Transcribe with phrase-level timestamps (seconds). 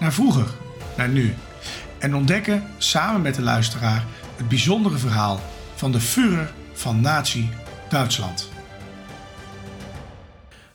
[0.00, 0.50] naar vroeger,
[0.96, 1.34] naar nu.
[1.98, 4.04] En ontdekken samen met de luisteraar
[4.36, 5.40] het bijzondere verhaal
[5.74, 8.48] van de Führer van Nazi-Duitsland.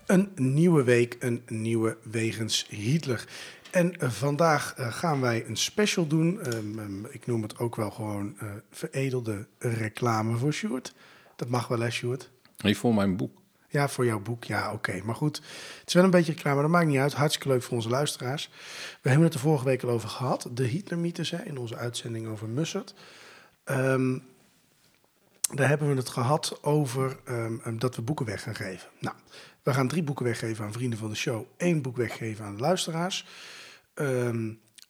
[0.05, 3.25] Een nieuwe week, een nieuwe wegens Hitler.
[3.71, 6.41] En eh, vandaag eh, gaan wij een special doen.
[6.41, 10.93] Ehm, ehm, ik noem het ook wel gewoon eh, veredelde reclame voor Sjoerd.
[11.35, 12.31] Dat mag wel, hè, Sjoerd?
[12.61, 13.44] Ik voor mijn boek.
[13.75, 14.43] Ja, voor jouw boek.
[14.43, 15.01] Ja, oké.
[15.03, 15.35] Maar goed,
[15.79, 17.13] het is wel een beetje reclame, maar dat maakt niet uit.
[17.13, 18.49] Hartstikke leuk voor onze luisteraars.
[19.01, 20.49] We hebben het er vorige week al over gehad.
[20.51, 22.93] De Hitlermythes hè, in onze uitzending over Mussert.
[23.63, 24.17] Ehm,
[25.53, 28.89] daar hebben we het gehad over ehm, ehm, dat we boeken weg gaan geven.
[28.99, 29.15] Nou,
[29.63, 31.45] we gaan drie boeken weggeven aan vrienden van de show.
[31.57, 33.25] één boek weggeven aan de luisteraars.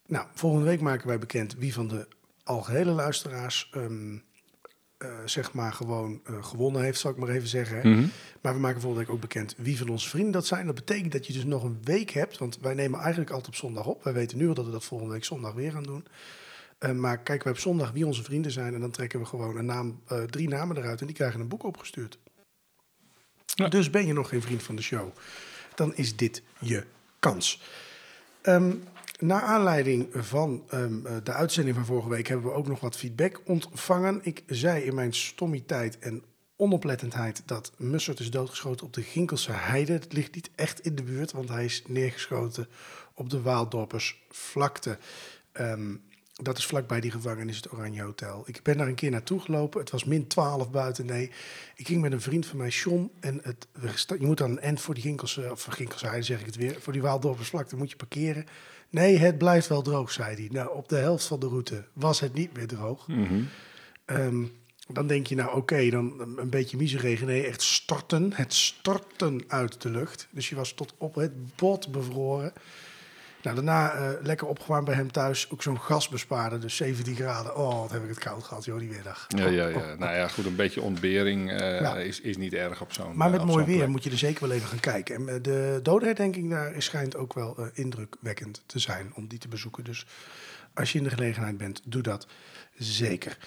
[0.07, 2.07] Nou, volgende week maken wij bekend wie van de
[2.43, 3.69] algehele luisteraars...
[3.73, 4.17] ehm,
[4.97, 7.77] eh, zeg maar gewoon eh, gewonnen heeft, zal ik maar even zeggen.
[7.77, 7.89] Hè?
[7.89, 8.07] Mhm.
[8.41, 10.65] Maar we maken volgende week ook bekend wie van onze vrienden dat zijn.
[10.65, 13.55] Dat betekent dat je dus nog een week hebt, want wij nemen eigenlijk altijd op
[13.55, 14.03] zondag op.
[14.03, 16.05] Wij weten nu al dat we dat volgende week zondag weer gaan doen.
[16.77, 19.57] Eh, maar kijken we op zondag wie onze vrienden zijn en dan trekken we gewoon
[19.57, 22.17] een naam, drie namen eruit en die krijgen een boek opgestuurd.
[23.45, 23.67] Ja.
[23.67, 25.11] Dus ben je nog geen vriend van de show,
[25.75, 26.83] dan is dit je
[27.19, 27.61] kans.
[28.45, 28.71] Ehm
[29.19, 32.97] naar aanleiding van ehm, eh, de uitzending van vorige week hebben we ook nog wat
[32.97, 34.19] feedback ontvangen.
[34.23, 36.23] Ik zei in mijn stommiteit en
[36.55, 39.91] onoplettendheid dat Mussert is doodgeschoten op de Ginkelse Heide.
[39.91, 42.67] Het ligt niet echt in de buurt, want hij is neergeschoten
[43.13, 44.97] op de Waaldorpers vlakte.
[46.41, 48.43] Dat is vlakbij die gevangenis, het Oranje Hotel.
[48.45, 49.79] Ik ben daar een keer naartoe gelopen.
[49.79, 51.05] Het was min 12 buiten.
[51.05, 51.31] Nee,
[51.75, 53.11] ik ging met een vriend van mij, John.
[53.19, 53.67] En het,
[54.19, 55.73] je moet dan een end voor die Ginkelse, of voor
[56.19, 58.45] zeg ik het weer, voor die Waaldorpers vlakte moet je parkeren.
[58.89, 60.47] Nee, het blijft wel droog, zei hij.
[60.51, 63.07] Nou, op de helft van de route was het niet meer droog.
[63.07, 63.41] Mhm.
[64.05, 64.43] Ehm,
[64.87, 67.27] dan denk je, nou oké, dan een- een beetje miseregen.
[67.27, 68.33] Nee, echt storten.
[68.33, 70.27] Het storten uit de lucht.
[70.31, 72.53] Dus je was tot op het bot bevroren.
[73.45, 75.51] Nou, daarna eh, lekker opgewarmd bij hem thuis.
[75.51, 77.55] Ook zo'n gasbespaarder, dus 17 graden.
[77.55, 79.25] Oh, wat heb ik het koud gehad, joh, die middag.
[79.27, 79.95] Ja, ja, ja.
[79.95, 81.97] Nou ja, goed, een beetje ontbering eh, Ja.
[81.97, 83.87] is, is niet erg op zo'n Maar met eh, op mooi weer plek.
[83.89, 85.27] moet je er zeker wel even gaan kijken.
[85.27, 89.83] En de dodenherdenking daar schijnt ook wel indrukwekkend te zijn om die te bezoeken.
[89.83, 90.05] Dus
[90.73, 92.27] als je in de gelegenheid bent, doe dat
[92.77, 93.37] zeker.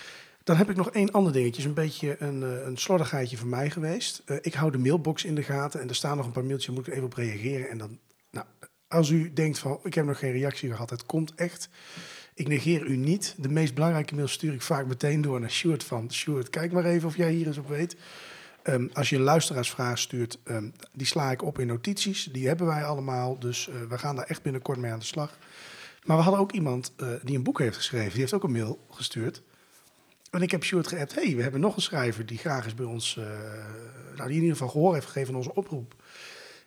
[0.44, 1.60] Dan heb ik nog één ander dingetje.
[1.60, 4.22] Is een beetje een, een slordigheidje van mij geweest.
[4.40, 6.74] Ik hou de mailbox in de gaten en er staan nog een paar mailtjes.
[6.74, 7.68] Moet ik even op reageren.
[7.70, 7.98] En dan,
[8.30, 8.46] nou,
[8.88, 10.90] als u denkt van, ik heb nog geen reactie gehad.
[10.90, 11.68] Het komt echt.
[12.34, 13.34] Ik negeer u niet.
[13.36, 16.10] De meest belangrijke mail stuur ik vaak meteen door naar Stuart van.
[16.10, 17.96] Stuart, kijk maar even of jij hier eens op weet.
[18.62, 22.28] Ehm, als je een luisteraarsvraag stuurt, ehm, die sla ik op in notities.
[22.32, 25.38] Die hebben wij allemaal, dus eh, we gaan daar echt binnenkort mee aan de slag.
[26.04, 28.10] Maar we hadden ook iemand eh, die een boek heeft geschreven.
[28.10, 29.42] Die heeft ook een mail gestuurd.
[30.30, 32.86] En ik heb Stuart geappt, hey, we hebben nog een schrijver die graag eens bij
[32.86, 33.16] ons...
[33.16, 33.24] eh,
[34.16, 35.94] nou, die in ieder geval gehoor heeft gegeven aan onze oproep.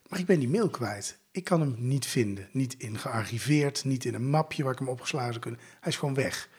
[0.10, 1.20] Maar ik ben die mail kwijt.
[1.32, 2.48] Ik kan hem niet vinden.
[2.52, 5.60] Niet in gearchiveerd, niet in een mapje waar ik hem opgeslagen zou kunnen.
[5.80, 6.50] Hij is gewoon weg.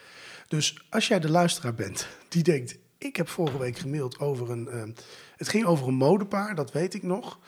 [0.48, 2.78] Dus als jij de luisteraar bent die denkt...
[2.98, 4.68] ik heb vorige week gemaild over een...
[4.68, 4.90] ehm,
[5.36, 7.38] het ging over een modepaar, dat weet ik nog.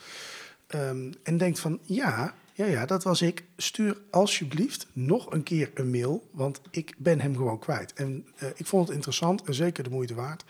[0.66, 3.44] Ehm, en denkt van, ja, ja, ja, dat was ik.
[3.56, 7.92] Stuur alsjeblieft nog een keer een mail, want ik ben hem gewoon kwijt.
[7.92, 10.44] En eh, ik vond het interessant en zeker de moeite waard.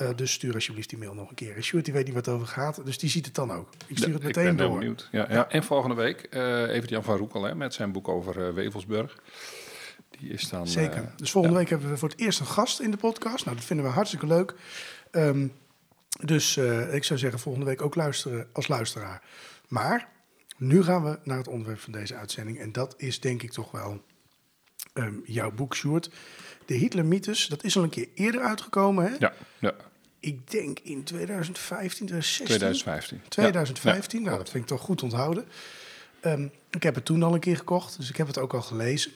[0.00, 1.56] Eh, dus stuur alsjeblieft die mail nog een keer.
[1.56, 3.68] En Sjoerd, die weet niet wat het over gaat, dus die ziet het dan ook.
[3.86, 4.78] Ik stuur Ja, het ik meteen ben heel door.
[4.78, 5.08] benieuwd.
[5.12, 5.48] Ja, ja.
[5.48, 9.18] En volgende week uh, Evert-Jan van Roekel hè, met zijn boek over eh, Wevelsburg.
[10.10, 10.68] Die is dan...
[10.68, 11.02] Zeker.
[11.02, 13.44] eh, dus volgende week hebben we voor het eerst een gast in de podcast.
[13.44, 14.54] Nou, dat vinden we hartstikke leuk.
[15.10, 15.48] Ehm,
[16.24, 19.22] dus eh, ik zou zeggen, volgende week ook luisteren als luisteraar.
[19.68, 20.08] Maar
[20.56, 22.58] nu gaan we naar het onderwerp van deze uitzending.
[22.58, 24.02] En dat is denk ik toch wel
[24.92, 26.10] ehm, jouw boek, Sjoerd.
[26.66, 29.16] De Hitler-mythes, dat is al een keer eerder uitgekomen, hè?
[29.18, 29.74] Ja, ja,
[30.20, 32.44] Ik denk in 2015, 2016.
[32.46, 33.20] 2015.
[33.28, 35.44] 2015, Ja, nou dat vind ik toch goed onthouden.
[36.20, 38.62] Ehm, ik heb het toen al een keer gekocht, dus ik heb het ook al
[38.62, 39.12] gelezen.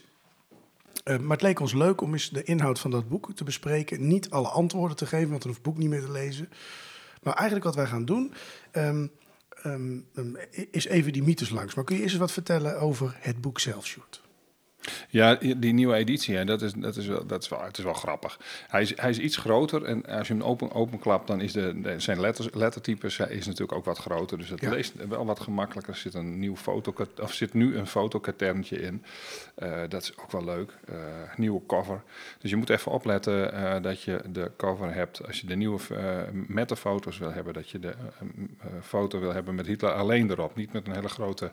[1.03, 4.07] Eh, maar het leek ons leuk om eens de inhoud van dat boek te bespreken.
[4.07, 6.49] Niet alle antwoorden te geven, want dan hoeft het boek niet meer te lezen.
[7.23, 8.33] Maar eigenlijk wat wij gaan doen,
[8.71, 9.07] ehm,
[9.63, 10.35] ehm, ehm,
[10.71, 11.73] is even die mythes langs.
[11.75, 14.21] Maar kun je eerst eens wat vertellen over het boek zelf, Sjoerd?
[15.09, 17.83] Ja, die nieuwe editie, hè, dat, is, dat, is wel, dat is wel, het is
[17.83, 18.39] wel grappig.
[18.67, 21.81] Hij is, hij is iets groter en als je hem open, openklapt, dan is de,
[21.81, 24.37] de, zijn letters, lettertypes eh, is natuurlijk ook wat groter.
[24.37, 24.69] Dus het Ja.
[24.69, 25.93] leest wel wat gemakkelijker.
[25.93, 29.03] Er zit, een nieuw foto, of zit nu een fotokaterntje in.
[29.55, 30.71] Eh, dat is ook wel leuk.
[30.85, 30.95] Eh,
[31.37, 32.01] nieuwe cover.
[32.39, 35.27] Dus je moet even opletten dat je de cover hebt.
[35.27, 35.79] Als je de nieuwe
[36.47, 37.93] met de foto's wil hebben, dat je de
[38.81, 40.55] foto wil hebben met Hitler alleen erop.
[40.55, 41.51] Niet met een hele grote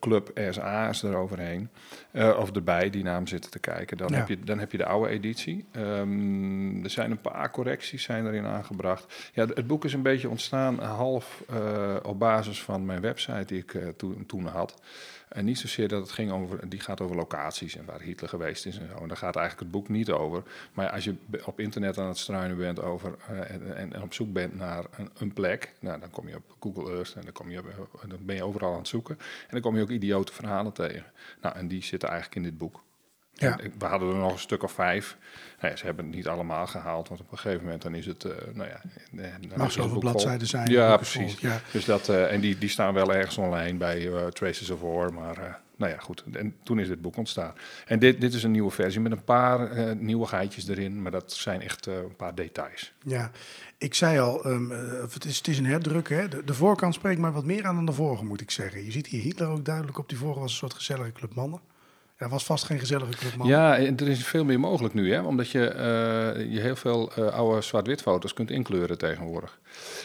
[0.00, 1.68] Club SA's eroverheen.
[2.10, 3.96] eh, of erbij, die naam zitten te kijken.
[3.96, 4.16] Dan, Ja.
[4.16, 5.64] heb je, dan heb je de oude editie.
[5.72, 9.30] Ehm, er zijn een paar correcties zijn erin aangebracht.
[9.34, 13.58] Ja, het boek is een beetje ontstaan half eh, op basis van mijn website die
[13.58, 14.74] ik eh, toen, toen had.
[15.28, 18.66] En niet zozeer dat het ging over, die gaat over locaties en waar Hitler geweest
[18.66, 19.02] is en zo.
[19.02, 20.42] En daar gaat eigenlijk het boek niet over.
[20.72, 21.14] Maar als je
[21.44, 25.10] op internet aan het struinen bent over eh, en, en op zoek bent naar een,
[25.18, 28.08] een plek, nou, dan kom je op Google Earth en dan, kom je, op- eh,
[28.10, 29.18] dan ben je overal aan het zoeken.
[29.48, 31.04] En dan kom je ook idiote verhalen tegen.
[31.40, 32.84] Nou, en die zitten eigenlijk in dit boek.
[33.32, 33.58] Ja.
[33.58, 35.16] En We hadden er nog een stuk of vijf.
[35.60, 38.06] Nou ja, ze hebben het niet allemaal gehaald, want op een gegeven moment dan is
[38.06, 38.80] het, eh, nou ja...
[39.56, 40.70] Mag zoveel bladzijden zijn.
[40.70, 41.38] Ja, precies.
[41.40, 41.60] Ja.
[41.72, 45.12] Dus dat, eh, en die, die staan wel ergens online bij eh, Traces of War.
[45.12, 46.24] Maar nou ja, goed.
[46.32, 47.54] En toen is dit boek ontstaan.
[47.86, 51.02] En dit, dit is een nieuwe versie met een paar eh nieuwigheidjes erin.
[51.02, 52.92] Maar dat zijn echt eh, een paar details.
[53.02, 53.30] Ja,
[53.78, 56.08] ik zei al, ehm, eh, het, is, het is een herdruk.
[56.08, 56.28] Hè?
[56.28, 58.84] De, de voorkant spreekt maar wat meer aan dan de vorige, moet ik zeggen.
[58.84, 60.08] Je ziet hier Hitler ook duidelijk op.
[60.08, 61.60] Die vorige was een soort gezellige club mannen.
[62.18, 63.56] Ja, was vast geen gezellige club mannen.
[63.56, 65.12] Ja, en er is veel meer mogelijk nu.
[65.12, 65.20] Hè?
[65.20, 65.60] Omdat je,
[66.50, 69.58] je heel veel oude zwart-wit foto's kunt inkleuren tegenwoordig.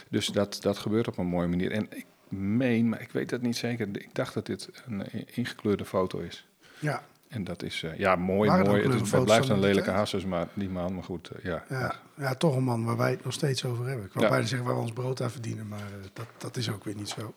[0.09, 1.71] Dus dat, dat gebeurt op een mooie manier.
[1.71, 3.87] En ik meen, maar ik weet dat niet zeker.
[3.91, 6.47] Ik dacht dat dit een ingekleurde foto is.
[6.79, 7.03] ja.
[7.27, 8.81] En dat is, eh, ja, mooi, Waren mooi.
[8.89, 11.63] Het, blijft een lelijke hasses, maar die man, maar goed, eh, ja.
[11.69, 14.05] Ja, ja, toch een man waar wij het nog steeds over hebben.
[14.05, 14.31] Ik wou Ja.
[14.31, 16.95] bijna zeggen waar we ons brood aan verdienen, maar eh, dat, dat is ook weer
[16.95, 17.33] niet zo.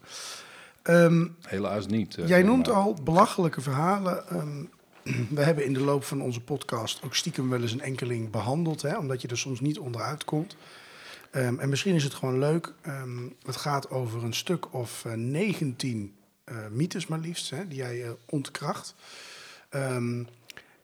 [0.82, 2.17] Ehm, Helaas niet.
[2.26, 4.29] jij noemt maar- al belachelijke verhalen.
[4.29, 4.64] Ehm,
[5.38, 8.82] we hebben in de loop van onze podcast ook stiekem wel eens een enkeling behandeld,
[8.82, 10.56] hè, omdat je er soms niet onderuit komt.
[11.34, 12.72] Ehm, en misschien is het gewoon leuk.
[12.82, 16.14] ehm, het gaat over een stuk of eh, 19
[16.44, 18.94] eh, mythes maar liefst, hè, die jij eh, ontkracht.
[19.69, 20.25] Ehm,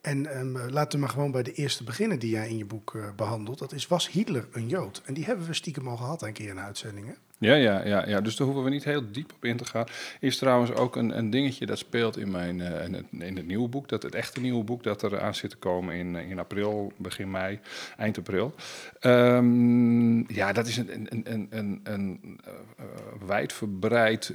[0.00, 2.94] en ehm, laten we maar gewoon bij de eerste beginnen die jij in je boek
[2.94, 3.58] eh, behandelt.
[3.58, 5.02] Dat is, was Hitler een Jood?
[5.04, 7.16] En die hebben we stiekem al gehad een keer in uitzendingen.
[7.40, 9.86] Ja, ja, ja, ja, dus daar hoeven we niet heel diep op in te gaan.
[10.20, 13.46] Is trouwens ook een, een dingetje dat speelt in, mijn, eh, in, het, in het
[13.46, 13.88] nieuwe boek.
[13.88, 16.92] Dat het echte nieuwe boek dat er aan zit te komen in, eh, in april,
[16.96, 17.58] begin mei,
[17.96, 18.54] eind april.
[18.98, 22.84] Ehm, ja, dat is een, een, een, een, een eh,
[23.26, 24.34] wijdverbreid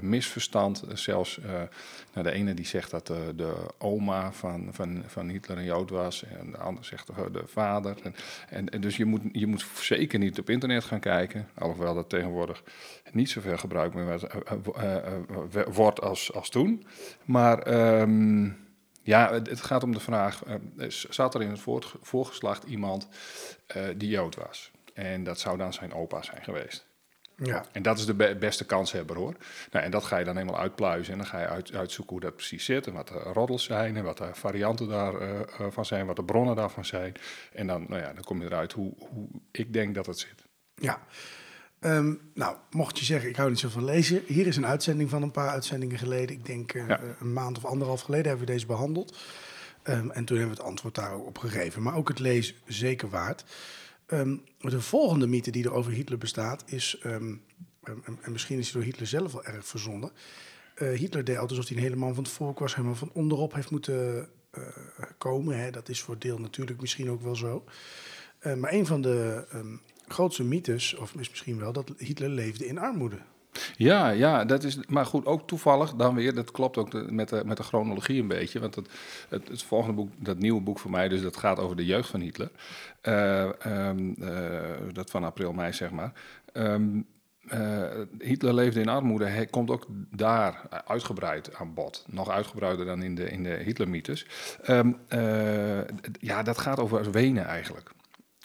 [0.00, 0.84] misverstand.
[0.92, 1.40] Zelfs
[2.12, 5.90] nou, de ene die zegt dat de, de oma van, van, van Hitler een Jood
[5.90, 6.24] was.
[6.24, 7.96] En de ander zegt de, de vader.
[8.02, 8.14] En,
[8.48, 11.48] en, en dus je moet, je moet zeker niet op internet gaan kijken.
[11.54, 12.39] Alhoewel dat tegenwoordig
[13.12, 15.06] niet zoveel gebruikt meer wordt, eh, eh,
[15.54, 16.86] eh, wordt als, als toen.
[17.24, 18.44] Maar ehm,
[19.02, 20.42] ja, het, het gaat om de vraag:
[20.88, 23.08] zat er in het voort, voorgeslacht iemand
[23.96, 24.70] die Jood was?
[24.94, 26.88] En dat zou dan zijn opa zijn geweest.
[27.44, 29.34] Ja, En dat is de be- beste kanshebber hoor.
[29.70, 31.12] Nou, en dat ga je dan helemaal uitpluizen.
[31.12, 32.86] En dan ga je uit, uitzoeken hoe dat precies zit.
[32.86, 33.96] En wat de roddels zijn.
[33.96, 36.06] En wat de varianten daarvan van zijn.
[36.06, 37.14] Wat de bronnen daarvan zijn.
[37.52, 40.44] En dan, nou ja, dan kom je eruit hoe, hoe ik denk dat het zit.
[40.74, 41.02] ja.
[41.80, 44.22] Ehm, nou, mocht je zeggen, ik hou niet zo van lezen.
[44.26, 46.36] Hier is een uitzending van een paar uitzendingen geleden.
[46.36, 47.00] Ik denk eh, Ja.
[47.20, 49.16] een maand of anderhalf geleden hebben we deze behandeld.
[49.82, 51.82] Ehm, en toen hebben we het antwoord daarop gegeven.
[51.82, 53.44] Maar ook het lezen zeker waard.
[54.06, 56.98] Ehm, de volgende mythe die er over Hitler bestaat is...
[57.02, 57.40] en,
[57.82, 60.10] en- en misschien is die door Hitler zelf wel erg verzonnen.
[60.74, 62.74] Eh, Hitler deed altijd alsof hij een hele man van het volk was.
[62.74, 64.62] Helemaal van onderop heeft moeten eh,
[65.18, 65.58] komen.
[65.58, 65.70] Hè.
[65.70, 67.64] Dat is voor deel natuurlijk misschien ook wel zo.
[68.56, 69.44] Maar een van de
[70.12, 73.18] grootste mythes, of is misschien wel, dat Hitler leefde in armoede.
[73.76, 77.42] Ja, ja, dat is, maar goed, ook toevallig dan weer, dat klopt ook met de,
[77.44, 78.60] met de chronologie een beetje.
[78.60, 78.88] Want het,
[79.28, 82.08] het, het volgende boek, dat nieuwe boek voor mij, dus dat gaat over de jeugd
[82.08, 82.50] van Hitler.
[83.00, 86.12] Eh, ehm, eh, dat van april, mei, zeg maar.
[86.52, 87.00] Ehm,
[87.48, 87.82] eh,
[88.18, 92.04] Hitler leefde in armoede, hij komt ook daar uitgebreid aan bod.
[92.08, 93.54] Nog uitgebreider dan in de, in de
[95.08, 95.80] eh,
[96.20, 97.90] ja, dat gaat over Wenen eigenlijk.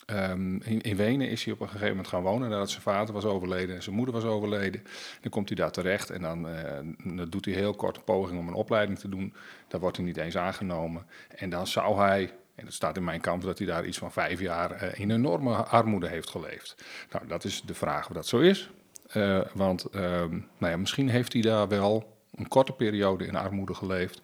[0.05, 3.13] Ehm, in, in Wenen is hij op een gegeven moment gaan wonen nadat zijn vader
[3.13, 4.83] was overleden en zijn moeder was overleden.
[5.21, 8.39] Dan komt hij daar terecht en dan, eh, dan doet hij heel kort een poging
[8.39, 9.33] om een opleiding te doen.
[9.67, 11.05] Daar wordt hij niet eens aangenomen.
[11.27, 14.11] En dan zou hij, en het staat in mijn kamp, dat hij daar iets van
[14.11, 16.75] vijf jaar eh, in enorme armoede heeft geleefd.
[17.11, 18.69] Nou, dat is de vraag of dat zo is.
[19.07, 23.73] Eh, want ehm, nou ja, misschien heeft hij daar wel een korte periode in armoede
[23.73, 24.21] geleefd,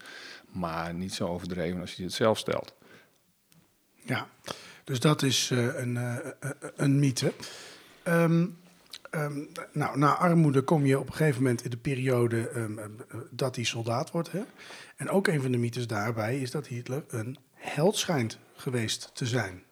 [0.52, 2.74] maar niet zo overdreven als je het zelf stelt.
[4.06, 4.28] Ja,
[4.92, 6.16] dus dat is uh, een, uh,
[6.76, 7.34] een mythe.
[8.08, 8.58] Um,
[9.12, 12.80] um, nou, na armoede kom je op een gegeven moment in de periode um,
[13.30, 14.32] dat hij soldaat wordt.
[14.32, 14.42] Hè?
[14.96, 19.26] En ook een van de mythes daarbij is dat Hitler een held schijnt geweest te
[19.26, 19.64] zijn.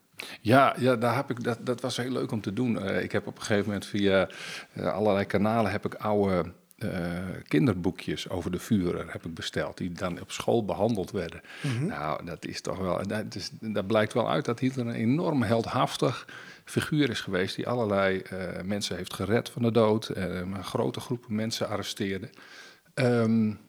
[0.41, 2.87] Ja, ja daar heb ik, dat, dat was heel leuk om te doen.
[2.87, 4.29] Ik heb op een gegeven moment via
[4.75, 6.51] allerlei kanalen heb ik oude
[7.47, 11.41] kinderboekjes over de Führer heb ik besteld, die dan op school behandeld werden.
[11.61, 11.87] Mm -hmm.
[11.87, 15.43] Nou, dat is toch wel, dat, is, dat blijkt wel uit dat Hitler een enorm
[15.43, 16.27] heldhaftig
[16.65, 18.21] figuur is geweest, die allerlei
[18.63, 22.29] mensen heeft gered van de dood, een grote groepen mensen arresteerde.
[22.95, 23.59] Um,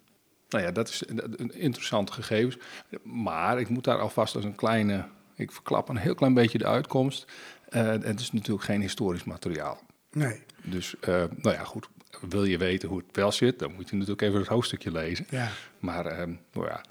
[0.49, 2.61] nou ja, dat is een interessant gegeven.
[3.03, 5.05] Maar ik moet daar alvast als een kleine
[5.41, 7.27] ik verklap een heel klein beetje de uitkomst.
[7.71, 9.81] Uh, het is natuurlijk geen historisch materiaal.
[10.11, 10.43] Nee.
[10.63, 11.89] Dus, nou ja, goed.
[12.29, 15.27] Wil je weten hoe het wel zit, dan moet je natuurlijk even het hoofdstukje lezen.
[15.31, 15.49] Ja.
[15.79, 16.83] Maar uh, nou ja,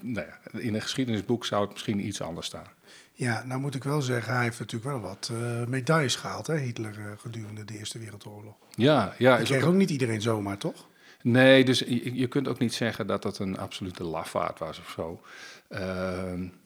[0.00, 2.66] nou ja, in een geschiedenisboek zou het misschien iets anders staan.
[3.12, 5.32] Ja, nou moet ik wel zeggen, hij heeft natuurlijk wel wat
[5.68, 8.54] medailles gehaald, hè, Hitler, gedurende de Eerste Wereldoorlog.
[8.74, 9.36] Ja, ja.
[9.36, 10.88] Dat kreeg ook niet iedereen zomaar, toch?
[11.22, 14.90] Nee, dus je, je, kunt ook niet zeggen dat dat een absolute lafaard was of
[14.90, 15.20] zo.
[15.70, 15.78] Uh,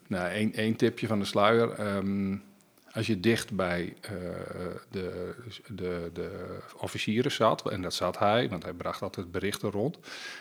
[0.07, 1.97] nou, één, één tipje van de sluier.
[1.97, 2.43] Um,
[2.95, 4.11] als je dicht bij uh,
[4.91, 5.35] de,
[5.67, 9.99] de, de officieren zat, en dat zat hij, want hij bracht altijd berichten rond,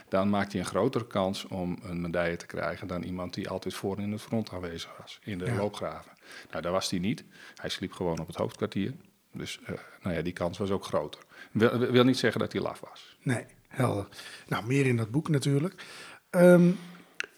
[0.10, 3.74] dan maakte hij een grotere kans om een medaille te krijgen dan iemand die altijd
[3.74, 5.56] voor in het front aanwezig was, in de ja.
[5.56, 6.12] loopgraven.
[6.50, 7.24] Nou, daar was hij niet.
[7.56, 8.94] Hij sliep gewoon op het hoofdkwartier.
[9.32, 11.22] Dus uh, nou ja, die kans was ook groter.
[11.52, 13.18] Wil, wil niet zeggen dat hij laf was.
[13.22, 14.08] Nee, helder.
[14.48, 15.84] Nou, meer in dat boek natuurlijk.
[16.30, 16.78] Um,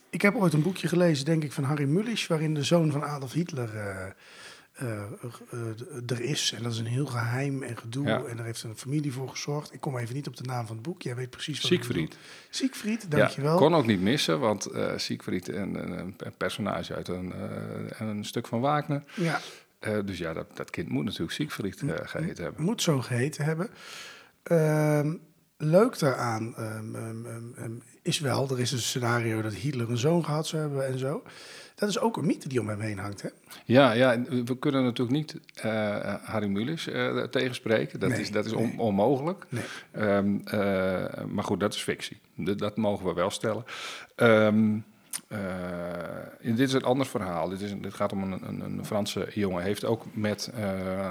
[0.10, 3.04] ik heb ooit een boekje gelezen, denk ik, van Harry Mulisch, waarin de zoon van
[3.04, 4.06] Adolf Hitler uh,
[4.82, 5.04] uh,
[5.54, 5.70] uh,
[6.08, 6.54] er is.
[6.58, 8.06] En dat is een heel geheim en gedoe.
[8.08, 8.24] Ja.
[8.24, 9.74] En daar heeft een familie voor gezorgd.
[9.74, 11.02] Ik kom even niet op de naam van het boek.
[11.02, 12.18] Jij weet precies wat Siegfried.
[12.50, 13.52] Siegfried, dankjewel.
[13.52, 17.34] Ja, kon ook niet missen, want Siegfried, een, een, een, personage uit een,
[17.98, 19.04] een stuk van Wagner.
[19.14, 19.40] Ja.
[20.02, 22.64] dus ja, dat, dat kind moet natuurlijk Siegfried geheten hebben.
[22.64, 23.70] Moet zo geheten hebben.
[24.44, 25.14] Ehm,
[25.58, 26.96] leuk daaraan um,
[27.58, 31.00] um, is wel, er is een scenario dat Hitler een zoon gehad zou hebben en
[31.00, 31.24] zo.
[31.76, 33.30] Dat is ook een mythe die om hem heen hangt, hè?
[33.66, 38.00] Ja, ja we kunnen natuurlijk niet uh, Harry Mulisch uh, tegenspreken.
[38.00, 38.80] Dat, nee, is, dat is on, nee.
[38.80, 39.46] onmogelijk.
[39.50, 39.64] Nee.
[39.96, 40.54] Um, uh,
[41.26, 42.20] maar goed, dat is fictie.
[42.36, 43.66] Dat, dat mogen we wel stellen.
[44.16, 44.86] Um,
[46.42, 47.50] dit is een ander verhaal.
[47.50, 49.64] Dit, is, dit gaat om een, een, een Franse jongen.
[49.64, 50.52] Heeft ook met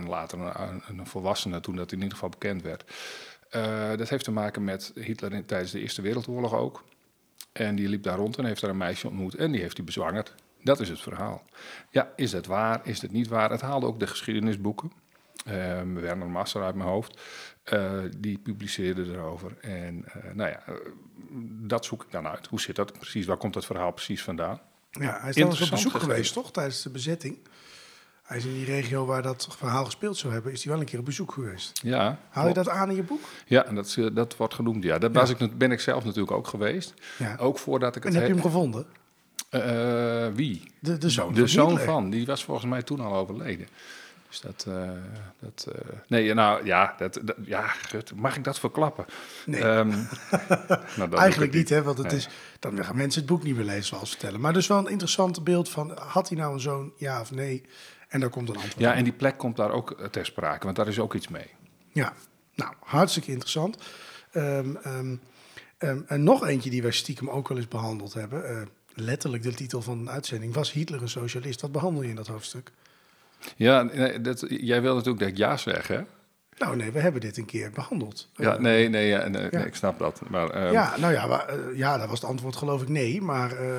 [0.07, 2.85] later een, een volwassene, toen dat in ieder geval bekend werd...
[3.99, 6.85] Dat heeft te maken met Hitler in, tijdens de Eerste Wereldoorlog ook.
[7.53, 9.87] En die liep daar rond en heeft daar een meisje ontmoet en die heeft hij
[9.87, 10.35] bezwangerd.
[10.65, 11.43] Dat is het verhaal.
[11.91, 12.81] Ja, is dat waar?
[12.85, 13.51] Is dat niet waar?
[13.51, 14.93] Het haalde ook de geschiedenisboeken.
[15.49, 15.53] Uh,
[15.95, 17.21] Werner Masser uit mijn hoofd.
[17.73, 19.57] Uh, die publiceerde erover.
[19.61, 20.63] En nou ja,
[21.67, 22.47] dat zoek ik dan uit.
[22.47, 23.27] Hoe zit dat precies?
[23.27, 24.61] Waar komt dat verhaal precies vandaan?
[24.91, 26.53] Ja, hij is dan eens op bezoek geweest, toch?
[26.53, 27.39] Tijdens de bezetting.
[28.23, 30.87] Hij is in die regio waar dat verhaal gespeeld zou hebben, is hij wel een
[30.87, 31.81] keer op bezoek geweest.
[31.83, 32.19] Ja.
[32.29, 33.21] Haal je dat aan in je boek?
[33.47, 34.85] Ja, en dat, dat wordt genoemd.
[34.85, 36.95] Ja, was ik, ben ik zelf natuurlijk ook geweest.
[37.19, 37.37] Ja.
[37.37, 38.15] Ook voordat ik het.
[38.15, 38.87] En heb je hem gevonden?
[39.55, 40.63] Uh, wie?
[40.79, 41.35] De, de zoon.
[41.35, 42.11] De van zoon van.
[42.11, 43.67] Die was volgens mij toen al overleden.
[44.29, 44.65] Dus dat.
[44.69, 44.91] Uh,
[45.39, 45.75] dat uh,
[46.09, 47.75] nee, nou ja, dat, dat, ja,
[48.15, 49.05] mag ik dat verklappen?
[49.47, 49.65] Nee.
[49.65, 49.89] Um,
[50.97, 51.83] nou, Eigenlijk niet, hè?
[51.83, 52.17] Want het nee.
[52.17, 54.41] is, dan gaan mensen het boek niet meer lezen, zoals vertellen.
[54.41, 57.63] Maar dus wel een interessant beeld van: had hij nou een zoon, ja of nee?
[58.09, 58.97] En daar komt een antwoord Ja, op.
[58.97, 61.51] en die plek komt daar ook ter sprake, want daar is ook iets mee.
[61.93, 62.13] Ja,
[62.55, 63.77] nou, hartstikke interessant.
[64.33, 65.21] Um, um,
[66.07, 68.69] en nog eentje die wij stiekem ook wel eens behandeld hebben.
[68.95, 71.61] Letterlijk de titel van een uitzending was Hitler een socialist.
[71.61, 72.71] Wat behandel je in dat hoofdstuk?
[73.57, 76.01] Ja, nee, dat, jij wil natuurlijk dat ik ja zeg, hè?
[76.59, 78.29] Nou nee, we hebben dit een keer behandeld.
[78.35, 79.49] Ja, nee, nee, ja, nee, ja.
[79.51, 80.21] nee ik snap dat.
[80.29, 83.23] Maar, um, ja, nou ja, maar, uh, ja, dat was het antwoord geloof ik nee,
[83.23, 83.63] maar...
[83.63, 83.71] Uh,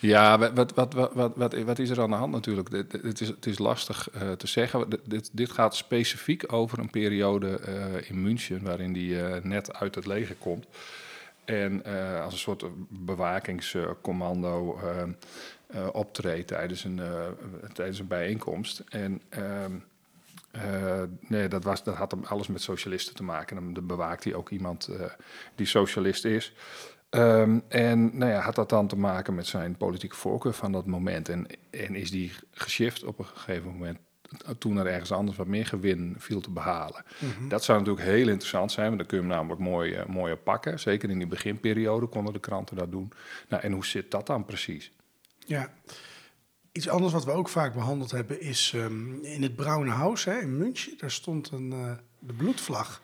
[0.00, 2.68] ja, wat, wat, wat, wat, wat, wat is er aan de hand natuurlijk?
[2.90, 4.88] Het is, het is lastig uh, te zeggen.
[5.04, 7.60] Dit, dit gaat specifiek over een periode
[8.08, 8.62] in München...
[8.62, 10.66] waarin die net uit het leger komt.
[11.46, 11.84] En
[12.22, 14.78] als een soort bewakingscommando
[15.92, 17.00] optreedt tijdens een,
[17.72, 18.82] tijdens een bijeenkomst.
[18.88, 19.22] En...
[20.56, 23.56] Uh, nee, dat, was, dat had hem alles met socialisten te maken.
[23.56, 24.90] En dan bewaakte hij ook iemand
[25.54, 26.54] die socialist is.
[27.10, 30.86] Um, en nou ja, had dat dan te maken met zijn politieke voorkeur van dat
[30.86, 31.28] moment.
[31.28, 33.98] En, en is die geshift op een gegeven moment
[34.58, 37.04] toen er ergens anders wat meer gewin viel te behalen.
[37.18, 37.48] Mm -hmm.
[37.48, 40.32] Dat zou natuurlijk heel interessant zijn, want dan kun je hem namelijk mooi, uh, mooi
[40.32, 40.80] op pakken.
[40.80, 43.12] Zeker in die beginperiode konden de kranten dat doen.
[43.48, 44.92] Nou, en hoe zit dat dan precies?
[45.38, 45.70] Ja,
[46.76, 50.38] Iets anders wat we ook vaak behandeld hebben is um, in het Braune Haus hè,
[50.38, 50.94] in München.
[50.98, 53.02] Daar stond een, uh, de bloedvlag.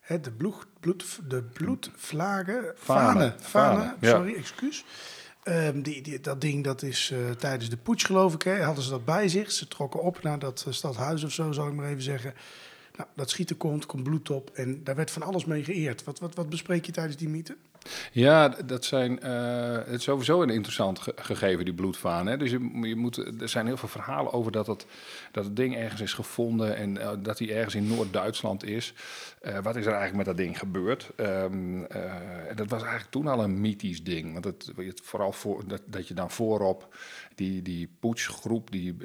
[0.00, 4.10] hè, de, bloed, bloed, de bloedvlagen, Vanen, vanen, vanen, vanen, ja.
[4.10, 4.84] sorry, excuus.
[5.48, 8.90] Ehm, die, dat ding, dat is eh, tijdens de poets geloof ik, hè, hadden ze
[8.90, 9.52] dat bij zich.
[9.52, 12.34] Ze trokken op naar dat eh, stadhuis of zo, zal ik maar even zeggen.
[12.96, 16.04] Nou, dat schieten komt, komt bloed op en daar werd van alles mee geëerd.
[16.04, 17.56] Wat, wat, wat bespreek je tijdens die mythe?
[18.12, 22.26] Ja, dat zijn, eh, het is sowieso een interessant ge- gegeven, die bloedvaan.
[22.26, 22.36] Hè?
[22.36, 24.86] Dus je, je moet, er zijn heel veel verhalen over dat het,
[25.32, 28.94] dat ding ergens is gevonden en eh, dat hij ergens in Noord-Duitsland is.
[29.40, 31.10] Eh, wat is er eigenlijk met dat ding gebeurd?
[31.16, 32.12] Ehm, eh,
[32.54, 34.32] dat was eigenlijk toen al een mythisch ding.
[34.32, 36.96] Want het, vooral voor, dat, dat je dan voorop
[37.34, 38.96] die, die poetsgroep, die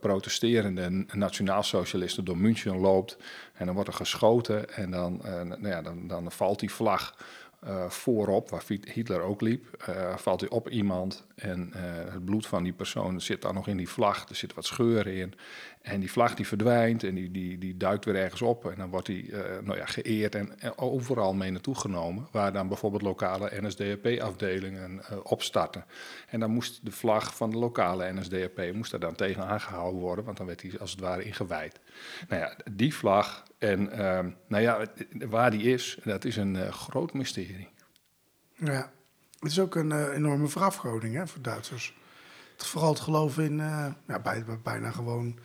[0.00, 3.16] protesterende nationaalsocialisten door München loopt.
[3.52, 7.14] En dan wordt er geschoten en dan, nou ja, dan, dan valt die vlag
[7.62, 12.46] eh, voorop, waar Hitler ook liep, eh, valt hij op iemand en eh, het bloed
[12.46, 14.28] van die persoon zit dan nog in die vlag.
[14.28, 15.34] Er zitten wat scheuren in
[15.82, 18.90] en die vlag die verdwijnt en die, die, die duikt weer ergens op en dan
[18.90, 19.30] wordt die
[19.62, 25.84] nou ja, geëerd en overal mee naartoe genomen, waar dan bijvoorbeeld lokale NSDAP-afdelingen opstarten.
[26.28, 30.24] En dan moest de vlag van de lokale NSDAP moest daar dan tegen aangehouden worden,
[30.24, 31.80] want dan werd die als het ware ingewijd.
[32.28, 34.86] Nou ja, die vlag en ehm, nou ja,
[35.28, 37.68] waar die is, dat is een eh, groot mysterie.
[38.56, 38.92] Ja,
[39.38, 41.94] het is ook een eh, enorme verafgoding hè, voor Duitsers.
[42.56, 45.38] Vooral het geloof in, eh, ja, bij, bij- bijna gewoon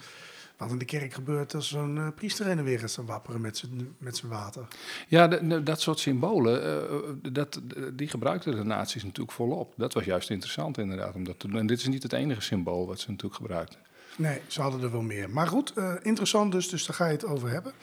[0.57, 3.95] wat in de kerk gebeurt als zo'n priester heen en weer staan wapperen met zijn
[3.97, 4.67] met zijn water.
[5.07, 7.61] Ja, de- de- dat soort symbolen, dat,
[7.93, 9.73] die gebruikten de nazi's natuurlijk volop.
[9.77, 11.59] Dat was juist interessant inderdaad om dat te doen.
[11.59, 13.79] En dit is niet het enige symbool wat ze natuurlijk gebruikten.
[14.17, 15.29] Nee, ze hadden er wel meer.
[15.29, 17.73] Maar goed, eh, interessant dus, dus daar ga je het over hebben.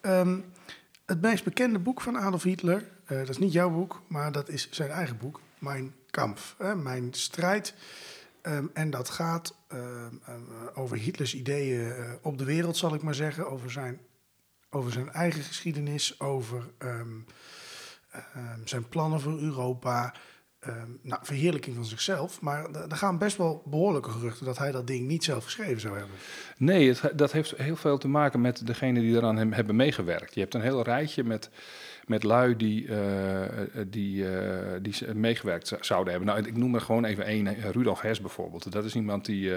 [0.00, 0.38] Ehm,
[1.06, 4.48] het meest bekende boek van Adolf Hitler, eh, dat is niet jouw boek, maar dat
[4.48, 7.74] is zijn eigen boek, Mijn Kampf, hè, Mijn Strijd.
[8.42, 10.40] Ehm, en dat gaat ehm, ehm,
[10.74, 14.00] over Hitlers ideeën eh, op de wereld, zal ik maar zeggen, over zijn,
[14.70, 16.62] over zijn eigen geschiedenis, over
[18.64, 20.14] zijn plannen voor Europa.
[20.66, 22.40] Ehm, nou, verheerlijking van zichzelf.
[22.40, 25.98] Maar er gaan best wel behoorlijke geruchten dat hij dat ding niet zelf geschreven zou
[25.98, 26.16] hebben.
[26.56, 30.34] Nee, het, dat heeft heel veel te maken met degenen die eraan hebben meegewerkt.
[30.34, 31.50] Je hebt een heel rijtje met,
[32.06, 36.34] met lui die, eh, die, eh, die meegewerkt zouden hebben.
[36.34, 38.72] Nou, ik noem er gewoon even één, Rudolf Hess bijvoorbeeld.
[38.72, 39.52] Dat is iemand die,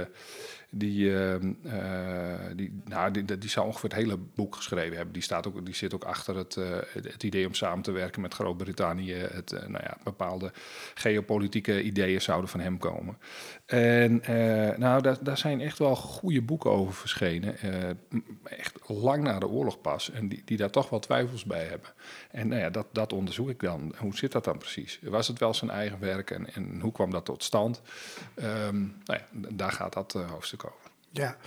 [0.69, 5.13] die, eh, eh, die, nou, die, die zou ongeveer het hele boek geschreven hebben.
[5.13, 8.21] Die, staat ook, die zit ook achter het, eh, het, idee om samen te werken
[8.21, 9.13] met Groot-Brittannië.
[9.13, 10.51] Het, eh, nou ja, bepaalde
[10.93, 13.17] geopolitieke ideeën zouden van hem komen.
[13.65, 14.21] En
[14.77, 17.57] nou, daar, daar zijn echt wel goede boeken over verschenen.
[18.43, 20.11] echt lang na de oorlog pas.
[20.11, 21.89] En die, die daar toch wel twijfels bij hebben.
[22.31, 23.93] En nou ja, dat, dat onderzoek ik dan.
[23.97, 24.99] Hoe zit dat dan precies?
[25.03, 27.81] Was het wel zijn eigen werk en, en hoe kwam dat tot stand?
[28.35, 30.58] Ehm, nou ja, daar gaat dat hoofdstuk.
[31.11, 31.37] Ja,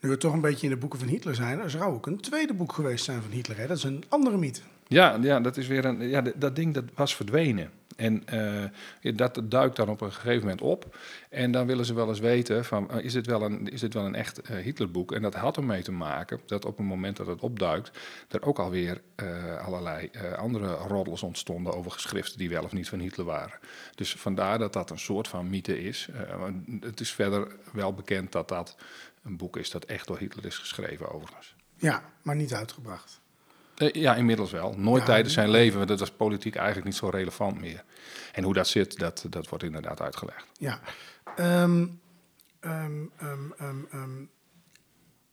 [0.00, 2.20] nu we toch een beetje in de boeken van Hitler zijn, er zou ook een
[2.20, 3.58] tweede boek geweest zijn van Hitler.
[3.58, 3.66] Hè?
[3.66, 4.60] Dat is een andere mythe.
[4.88, 6.08] Ja, ja, dat is weer een.
[6.08, 7.70] Ja, dat ding dat was verdwenen.
[7.96, 10.96] En eh, dat duikt dan op een gegeven moment op.
[11.30, 13.94] En dan willen ze wel eens weten: van, eh, is, dit wel een, is dit
[13.94, 15.12] wel een echt eh, Hitlerboek?
[15.12, 18.58] En dat had ermee te maken dat op het moment dat het opduikt, er ook
[18.58, 19.00] alweer
[19.64, 23.58] allerlei andere roddels ontstonden over geschriften die wel of niet van Hitler waren.
[23.94, 26.08] Dus vandaar dat dat een soort van mythe is.
[26.80, 28.76] Het is verder wel bekend dat dat
[29.22, 31.54] een boek is dat echt door Hitler is geschreven, overigens.
[31.76, 33.20] Ja, maar niet uitgebracht.
[33.76, 34.74] Eh, ja, inmiddels wel.
[34.76, 37.84] Nooit Ja, tijdens zijn leven, want dat was politiek eigenlijk niet zo relevant meer.
[38.32, 40.46] En hoe dat zit, dat, dat wordt inderdaad uitgelegd.
[40.58, 40.80] Ja.
[41.36, 41.86] Ehm,
[42.60, 43.04] ehm,
[43.90, 44.24] ehm.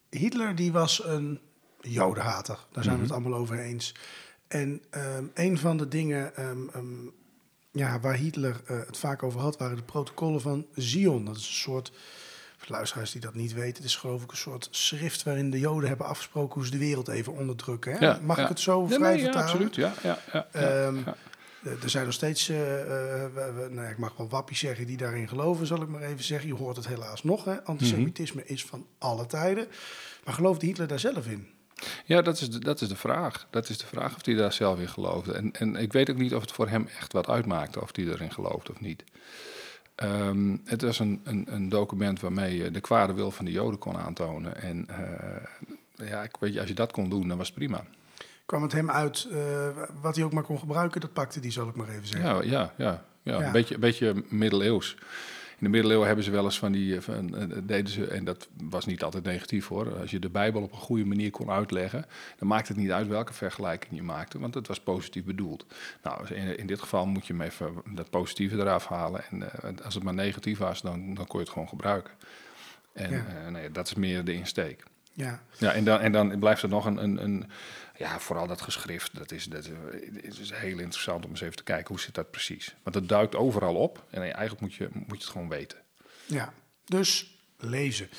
[0.09, 1.39] Hitler die was een
[1.81, 2.57] jodenhater.
[2.71, 3.95] Daar zijn we het allemaal over eens.
[4.47, 4.81] En
[5.33, 6.31] een van de dingen
[7.73, 11.25] ja, waar Hitler eh, het vaak over had, waren de protocollen van Zion.
[11.25, 11.91] Dat is een soort,
[12.65, 15.59] voor luisteraars die dat niet weten, het is geloof ik een soort schrift waarin de
[15.59, 17.97] joden hebben afgesproken hoe ze de wereld even onderdrukken.
[17.97, 18.21] Hè?
[18.21, 19.47] Mag ik het zo vrij nee, vertalen?
[19.47, 19.75] absoluut.
[19.75, 21.15] Ja, ja, ja, ja, Ehm, ja.
[21.83, 24.97] Er zijn nog steeds, eh, eh, we- we- nou ik mag wel wappies zeggen, die
[24.97, 26.47] daarin geloven, zal ik maar even zeggen.
[26.47, 27.63] Je hoort het helaas nog, hè.
[27.63, 28.53] Antisemitisme Mhm.
[28.53, 29.67] is van alle tijden.
[30.23, 31.47] Maar geloofde Hitler daar zelf in?
[32.05, 33.47] Ja, dat is, de, dat is de vraag.
[33.49, 35.33] Dat is de vraag of hij daar zelf in geloofde.
[35.33, 38.05] En, en ik weet ook niet of het voor hem echt wat uitmaakte of hij
[38.05, 39.03] erin geloofde of niet.
[39.95, 43.79] Ehm, het was een, een, een document waarmee je de kwade wil van de Joden
[43.79, 44.61] kon aantonen.
[44.61, 47.83] En eh, ja, ik weet je, als je dat kon doen, dan was het prima.
[48.45, 49.67] Kwam het hem uit, eh,
[50.01, 52.29] wat hij ook maar kon gebruiken, dat pakte hij, zal ik maar even zeggen.
[52.29, 53.39] Ja, ja, ja, ja.
[53.39, 53.45] Ja.
[53.45, 54.97] Een, beetje, een beetje middeleeuws.
[55.53, 58.25] In de middeleeuwen hebben ze wel eens van die, eh, van, eh, deden ze, en
[58.25, 59.99] dat was niet altijd negatief hoor.
[59.99, 62.05] Als je de Bijbel op een goede manier kon uitleggen,
[62.37, 65.65] dan maakt het niet uit welke vergelijking je maakte, want het was positief bedoeld.
[66.03, 69.23] Nou, in, in dit geval moet je hem even dat positieve eraf halen.
[69.29, 72.13] En eh, als het maar negatief was, dan, dan kon je het gewoon gebruiken.
[72.93, 73.49] En Ja.
[73.49, 74.83] nee, dat is meer de insteek.
[75.15, 77.45] Ja, Ja, en dan, en dan blijft er nog een, een, een
[77.97, 79.69] ja, vooral dat geschrift, dat is, dat
[80.21, 82.75] is- heel interessant om eens even te kijken hoe zit dat precies.
[82.83, 85.77] Want dat duikt overal op en eigenlijk moet je, moet je het gewoon weten.
[86.25, 86.53] ja.
[86.85, 88.09] Dus lezen.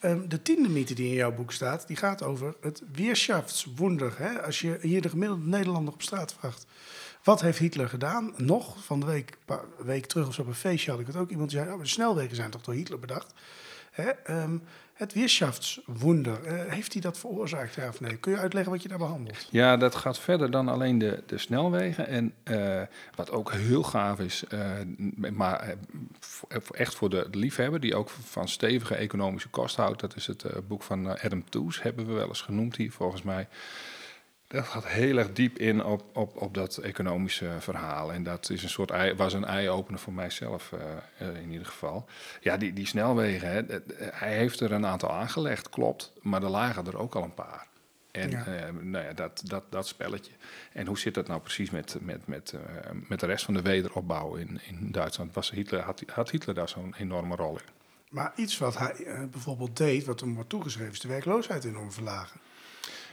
[0.00, 4.18] Ehm, de tiende mythe die in jouw boek staat, die gaat over het Wirtschaftswunder.
[4.18, 4.42] Hè?
[4.42, 6.66] Als je hier de gemiddelde Nederlander op straat vraagt.
[7.24, 8.34] Wat heeft Hitler gedaan?
[8.36, 11.16] Nog, van de week, paar week terug of zo op een feestje had ik het
[11.16, 11.30] ook.
[11.30, 13.32] Iemand die zei, oh, de snelwegen zijn toch door Hitler bedacht?
[13.94, 14.10] Hè?
[14.10, 14.58] ehm,
[14.94, 18.16] het Wirtschaftswunder, eh, heeft hij dat veroorzaakt, ja of nee?
[18.16, 19.48] Kun je uitleggen wat je daar behandelt?
[19.50, 22.06] Ja, dat gaat verder dan alleen de, de snelwegen.
[22.06, 22.82] En eh,
[23.14, 24.70] wat ook heel gaaf is, eh,
[25.32, 25.74] maar
[26.70, 30.82] echt voor de liefhebber die ook van stevige economische kost houdt, dat is het boek
[30.82, 33.48] van Adam Tooze, hebben we wel eens genoemd hier volgens mij.
[34.54, 38.12] Dat gaat heel erg diep in op, op, op dat economische verhaal.
[38.12, 41.66] En dat is een soort ei, was een eye-opener voor mijzelf eh, eh, in ieder
[41.66, 42.08] geval.
[42.40, 46.12] Ja, die, die snelwegen, hè, dat- hij heeft er een aantal aangelegd, klopt.
[46.22, 47.66] Maar er lagen er ook al een paar.
[48.10, 48.44] En Ja.
[48.46, 50.32] eh, nou ja, dat, dat, dat spelletje.
[50.72, 53.62] En hoe zit dat nou precies met, met, met, eh, met de rest van de
[53.62, 55.34] wederopbouw in, in Duitsland?
[55.34, 57.64] Was Hitler, had, had Hitler daar zo'n enorme rol in?
[58.10, 61.92] Maar iets wat hij eh, bijvoorbeeld deed, wat hem wordt toegeschreven, is de werkloosheid enorm
[61.92, 62.40] verlagen.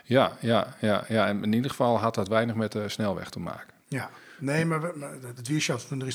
[0.03, 1.27] Ja, ja, ja, ja.
[1.27, 3.73] En in ieder geval had dat weinig met de snelweg te maken.
[3.87, 4.09] Ja,
[4.39, 5.67] nee, maar, we- maar het is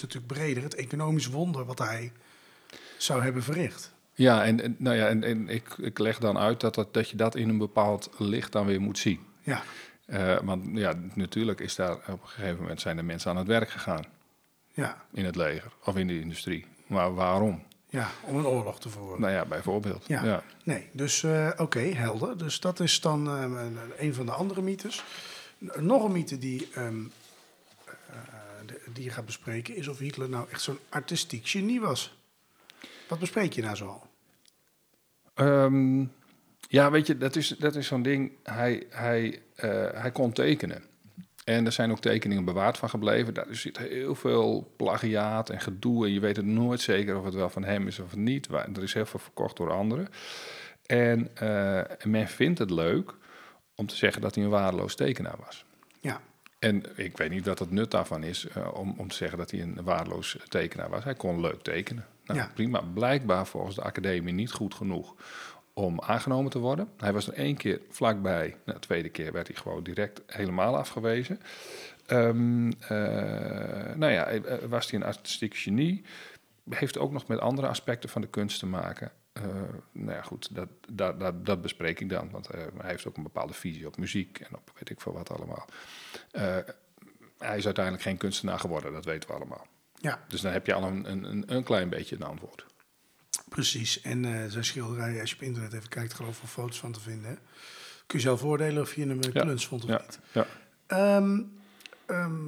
[0.02, 0.62] natuurlijk breder.
[0.62, 2.12] Het economisch wonder wat hij
[2.98, 3.94] zou hebben verricht.
[4.14, 7.10] Ja, en, en, nou ja, en, en ik, ik leg dan uit dat, dat, dat
[7.10, 9.20] je dat in een bepaald licht dan weer moet zien.
[9.42, 9.62] Ja,
[10.06, 13.46] Eh, want ja, natuurlijk is daar op een gegeven moment zijn er mensen aan het
[13.46, 14.04] werk gegaan
[14.72, 16.66] ja, in het leger of in de industrie.
[16.86, 17.62] Maar waarom?
[17.88, 19.20] Ja, om een oorlog te voeren.
[19.20, 20.04] Nou ja, bijvoorbeeld.
[20.06, 20.24] Ja.
[20.24, 20.42] ja.
[20.64, 22.38] Nee, dus eh, oké, helder.
[22.38, 23.64] Dus dat is dan eh,
[23.98, 25.04] een- van de andere mythes.
[25.76, 27.00] Nog een mythe die, ehm,
[27.86, 27.94] eh,
[28.66, 32.18] de- die je gaat bespreken is of Hitler nou echt zo'n artistiek genie was.
[33.08, 34.06] Wat bespreek je nou zoal?
[35.34, 36.04] Ehm,
[36.68, 38.32] ja, weet je, dat is, dat is zo'n ding.
[38.42, 39.42] Hij, hij,
[39.94, 40.84] hij kon tekenen.
[41.46, 43.34] En er zijn ook tekeningen bewaard van gebleven.
[43.34, 46.06] Daar zit heel veel plagiaat en gedoe.
[46.06, 48.46] En je weet het nooit zeker of het wel van hem is of niet.
[48.52, 50.08] Er is heel veel verkocht door anderen.
[50.86, 53.14] En eh, men vindt het leuk
[53.74, 55.64] om te zeggen dat hij een waardeloos tekenaar was.
[56.00, 56.20] Ja,
[56.58, 59.50] En ik weet niet wat het nut daarvan is eh, om, om te zeggen dat
[59.50, 61.04] hij een waardeloos tekenaar was.
[61.04, 62.06] Hij kon leuk tekenen.
[62.24, 62.50] Nou, Ja.
[62.54, 62.80] prima.
[62.94, 65.14] Blijkbaar volgens de academie niet goed genoeg
[65.78, 66.88] om aangenomen te worden.
[66.96, 68.56] Hij was er één keer vlakbij.
[68.64, 71.40] Nou, de tweede keer werd hij gewoon direct helemaal afgewezen.
[72.06, 76.04] Ehm, eh, nou ja, eh, was hij een artistiek genie.
[76.70, 79.12] Heeft ook nog met andere aspecten van de kunst te maken.
[79.32, 79.42] Eh,
[79.92, 82.30] nou ja, goed, dat, dat, dat, dat bespreek ik dan.
[82.30, 85.12] Want eh, hij heeft ook een bepaalde visie op muziek en op weet ik veel
[85.12, 85.66] wat allemaal.
[86.30, 86.56] Eh,
[87.38, 89.66] hij is uiteindelijk geen kunstenaar geworden, dat weten we allemaal.
[89.94, 92.66] ja, Dus dan heb je al een, een- een klein beetje een antwoord.
[93.56, 94.00] Precies.
[94.00, 96.92] En eh, zijn schilderijen, als je op internet even kijkt, geloof ik wel foto's van
[96.92, 97.30] te vinden.
[97.30, 97.36] Hè?
[98.06, 100.18] Kun je zelf oordelen of je hem een Ja, kluns vond of Ja, niet.
[100.32, 100.46] ja.
[100.86, 101.40] Ehm,
[102.06, 102.44] ehm,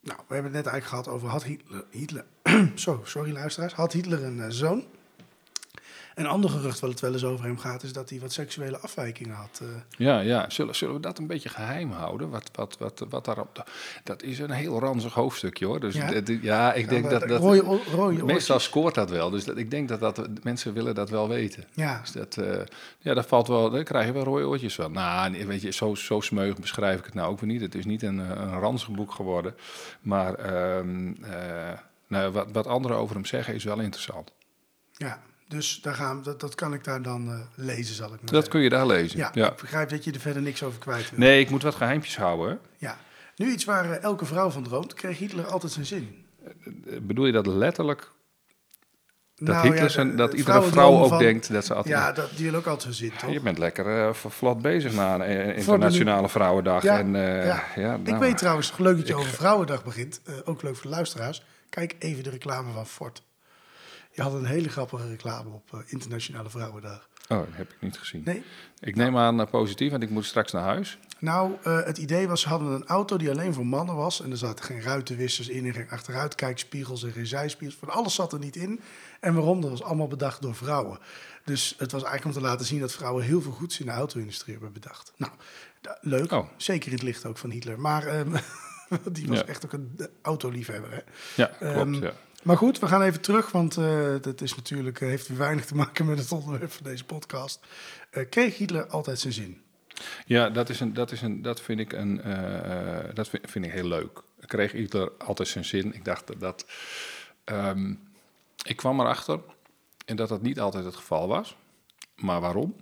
[0.00, 2.24] nou, we hebben het net eigenlijk gehad over had Hitler, Hitler
[3.04, 4.84] sorry luisteraars, had Hitler een eh, zoon?
[6.20, 8.78] Een ander gerucht wat het wel eens over hem gaat, is dat hij wat seksuele
[8.78, 9.60] afwijkingen had.
[9.62, 9.68] eh.
[10.06, 10.50] Ja, ja.
[10.50, 12.30] Zullen, zullen we dat een beetje geheim houden?
[12.30, 13.70] Wat, wat, wat, wat daarop.
[14.04, 15.80] Dat is een heel ranzig hoofdstukje hoor.
[15.80, 16.72] Dus Ja?
[16.72, 17.28] ik denk dat.
[17.28, 17.60] dat rode
[17.94, 18.62] rode meestal oortjes.
[18.64, 19.30] scoort dat wel.
[19.30, 21.64] Dus dat, ik denk dat, dat mensen willen dat wel weten.
[21.74, 22.60] Ja, Dus dat, eh,
[22.98, 23.70] ja, dat valt wel.
[23.70, 24.92] Daar krijg je wel rode oortjes van.
[24.92, 27.60] Nou, weet je, zo, zo smeug beschrijf ik het nou ook weer niet.
[27.60, 29.54] Het is niet een, eh, een ranzig boek geworden.
[30.00, 34.32] Maar ehm, eh, nou, wat, wat anderen over hem zeggen is wel interessant.
[34.92, 35.20] ja.
[35.50, 38.30] Dus daar gaan, dat, dat kan ik daar dan eh, lezen, zal ik maar Dat
[38.30, 38.50] zeggen.
[38.50, 39.18] kun je daar lezen.
[39.18, 39.50] Ja, Ja.
[39.50, 41.18] ik begrijp dat je er verder niks over kwijt wil.
[41.18, 42.48] Nee, ik moet wat geheimpjes houden.
[42.48, 42.86] hè.
[42.86, 42.98] Ja.
[43.36, 46.24] Nu iets waar eh, elke vrouw van droomt, kreeg Hitler altijd zijn zin.
[46.44, 46.52] Eh,
[47.02, 48.10] Bedoel je dat letterlijk?
[49.34, 51.94] Dat, Nou, Hitler zijn, dat de iedere vrouw ook van- denkt dat ze altijd...
[51.94, 53.30] Ja, dat, die wil ook altijd zijn zin, toch?
[53.32, 56.82] Je bent lekker eh, vlot bezig na een internationale vrouwendag.
[56.82, 57.64] Ja, en, ja.
[57.76, 57.94] ja.
[57.94, 60.20] Ik nou, weet trouwens, leuk dat je ik- over Vrouwendag begint.
[60.44, 61.42] Ook leuk voor de luisteraars.
[61.68, 63.22] Kijk even de reclame van Ford.
[64.12, 67.08] Je had een hele grappige reclame op eh, Internationale Vrouwendag.
[67.28, 68.22] Oh, dat heb ik niet gezien.
[68.24, 68.42] Nee?
[68.80, 70.98] Ik neem aan eh, positief, want ik moet straks naar huis.
[71.18, 74.22] Nou, eh, het idee was, ze hadden een auto die alleen voor mannen was.
[74.22, 77.78] En er zaten geen ruitenwissers in en geen achteruitkijkspiegels en geen zijspiegels.
[77.78, 78.80] Van alles zat er niet in.
[79.20, 79.60] En waarom?
[79.60, 80.98] Dat was allemaal bedacht door vrouwen.
[81.44, 83.92] Dus het was eigenlijk om te laten zien dat vrouwen heel veel goeds in de
[83.92, 85.12] auto-industrie hebben bedacht.
[85.16, 85.32] Nou,
[86.00, 86.32] leuk.
[86.32, 86.46] Oh.
[86.56, 87.80] Zeker in het licht ook van Hitler.
[87.80, 88.36] Maar ehm,
[89.12, 89.44] die was Ja.
[89.46, 91.00] echt ook een autoliefhebber, hè?
[91.36, 91.74] Ja, klopt.
[91.74, 92.12] Ehm, ja.
[92.42, 95.74] Maar goed, we gaan even terug, want eh, dat is natuurlijk, eh, heeft weinig te
[95.74, 97.66] maken met het onderwerp van deze podcast.
[98.10, 99.62] Eh, kreeg Hitler altijd zijn zin?
[100.24, 102.16] Ja, dat, is een, dat, is een, dat vind ik een,
[103.14, 104.22] dat vind, vind ik heel leuk.
[104.40, 105.94] Kreeg Hitler altijd zijn zin.
[105.94, 106.66] Ik dacht dat, dat
[107.44, 107.94] ehm,
[108.64, 109.40] ik kwam erachter
[110.04, 111.56] en dat dat niet altijd het geval was.
[112.14, 112.76] Maar waarom?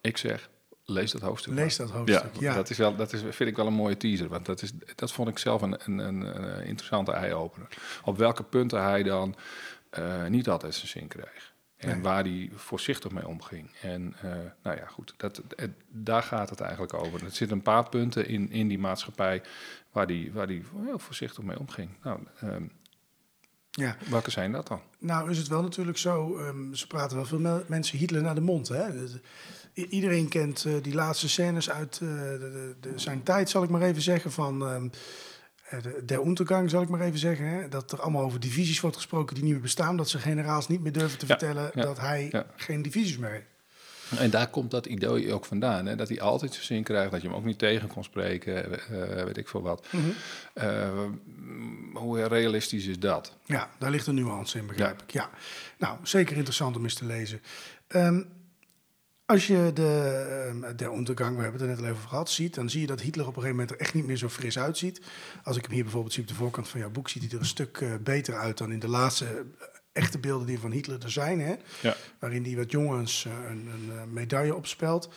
[0.00, 0.50] Ik zeg,
[0.90, 1.52] lees dat hoofdstuk.
[1.54, 2.54] Lees dat hoofdstuk, ja.
[2.54, 4.28] Dat, is wel, dat is, vind ik wel een mooie teaser.
[4.28, 6.20] Want dat, is, dat vond ik zelf een, een, een,
[6.58, 7.68] een interessante eye-opener.
[8.04, 9.34] Op welke punten hij dan
[9.90, 11.52] eh, niet altijd zijn zin kreeg.
[11.76, 12.00] En Nee.
[12.02, 13.70] waar hij voorzichtig mee omging.
[13.82, 14.30] En eh,
[14.62, 17.24] nou ja, goed, dat, het- daar gaat het eigenlijk over.
[17.24, 19.42] Er zitten een paar punten in, in die maatschappij
[19.92, 21.90] waar hij waar die heel voorzichtig mee omging.
[22.02, 22.64] Nou, ehm,
[23.70, 23.96] Ja.
[24.08, 24.80] welke zijn dat dan?
[24.98, 28.34] Nou is het wel natuurlijk zo, ehm, ze praten wel veel me- mensen Hitler naar
[28.34, 28.68] de mond.
[28.68, 29.08] Hè?
[29.74, 33.70] I- iedereen kent eh, die laatste scènes uit eh, de, de, zijn tijd, zal ik
[33.70, 34.88] maar even zeggen, van ehm
[35.68, 37.46] eh, de, der Untergang, zal ik maar even zeggen.
[37.46, 37.68] Hè?
[37.68, 39.96] Dat er allemaal over divisies wordt gesproken die niet meer bestaan.
[39.96, 42.46] Dat ze generaals niet meer durven te Ja, vertellen ja, dat hij ja.
[42.56, 43.44] geen divisies meer heeft.
[44.18, 45.86] En daar komt dat idee ook vandaan.
[45.86, 45.96] Hè?
[45.96, 48.80] Dat hij altijd zijn zin krijgt, dat je hem ook niet tegen kon spreken,
[49.24, 49.86] weet ik veel wat.
[50.54, 53.36] Mm, hoe realistisch is dat?
[53.44, 55.10] Ja, daar ligt een nuance in, begrijp ik.
[55.12, 55.30] Ja.
[55.78, 57.40] Nou, zeker interessant om eens te lezen.
[57.86, 58.22] Ehm,
[59.30, 60.26] als je de,
[60.62, 62.80] ehm, de ondergang, we hebben het er net al even over gehad, ziet, dan zie
[62.80, 65.00] je dat Hitler op een gegeven moment er echt niet meer zo fris uitziet.
[65.42, 67.38] Als ik hem hier bijvoorbeeld zie op de voorkant van jouw boek, ziet hij er
[67.38, 71.02] een stuk eh, beter uit dan in de laatste eh, echte beelden die van Hitler
[71.02, 71.40] er zijn.
[71.40, 71.54] Hè?
[71.80, 71.96] Ja.
[72.18, 75.08] Waarin hij wat jongens eh, een, een eh, medaille opspelt.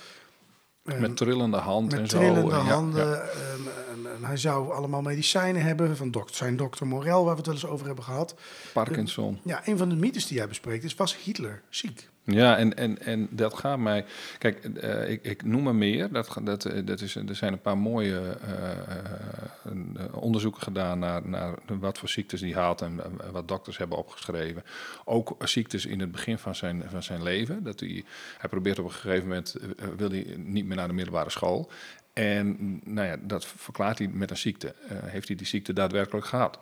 [0.86, 2.18] Ehm, Met trillende hand en met zo.
[2.18, 3.08] trillende En ja, handen.
[3.08, 3.14] ja.
[3.16, 3.62] ehm,
[3.94, 7.46] en, en hij zou allemaal medicijnen hebben van dok zijn dokter Morel, waar we het
[7.46, 8.36] wel eens over hebben gehad.
[8.74, 9.40] Parkinson.
[9.44, 12.12] Ja, een van de mythes die jij bespreekt is, was Hitler ziek?
[12.26, 14.06] Ja, en, en, en dat gaat mij.
[14.38, 16.12] Kijk, eh, ik, ik noem er meer.
[16.12, 19.74] Dat, dat, eh, dat is, er zijn een paar mooie eh,
[20.12, 24.64] onderzoeken gedaan naar, naar wat voor ziektes die had en wat dokters hebben opgeschreven.
[25.06, 27.64] Ook ziektes in het begin van zijn, van zijn leven.
[27.64, 28.04] Dat hij,
[28.38, 29.56] hij probeert op een gegeven moment,
[29.98, 31.70] wil hij niet meer naar de middelbare school.
[32.14, 34.76] En nou ja, dat verklaart hij met een ziekte.
[34.88, 36.60] Eh, heeft hij die ziekte daadwerkelijk gehad?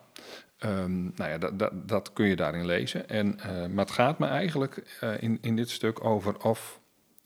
[0.62, 3.08] Ehm, nou ja, dat, dat, dat kun je daarin lezen.
[3.08, 6.80] En, eh, maar het gaat me eigenlijk eh, in, in dit stuk over of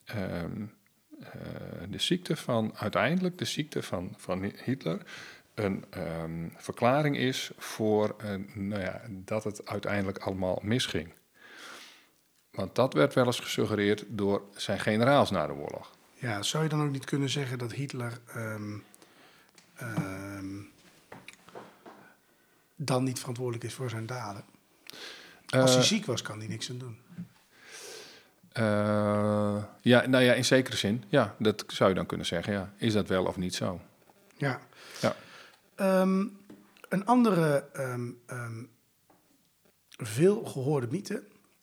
[0.05, 0.63] ehm,
[1.21, 1.31] eh,
[1.89, 5.01] de ziekte van, uiteindelijk de ziekte van, van Hitler
[5.55, 8.17] een ehm, verklaring is voor
[8.55, 11.13] nou ja, dat het uiteindelijk allemaal misging.
[12.51, 15.96] Want dat werd wel eens gesuggereerd door zijn generaals na de oorlog.
[16.19, 18.77] Ja, zou je dan ook niet kunnen zeggen dat Hitler ehm,
[19.75, 20.55] ehm,
[22.77, 24.45] dan niet verantwoordelijk is voor zijn daden?
[25.47, 26.99] Als hij Eh, ziek was, kan hij niks aan doen.
[28.53, 31.05] eh, ja, nou ja, in zekere zin.
[31.09, 32.53] Ja, dat zou je dan kunnen zeggen.
[32.53, 32.73] Ja.
[32.77, 33.81] Is dat wel of niet zo?
[34.37, 34.61] Ja.
[35.01, 35.17] Ja.
[35.75, 36.25] Ehm,
[36.89, 37.65] een andere
[39.97, 41.23] veel gehoorde mythe,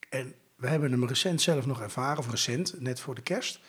[0.10, 3.60] en we hebben hem recent zelf nog ervaren, of recent, net voor de kerst,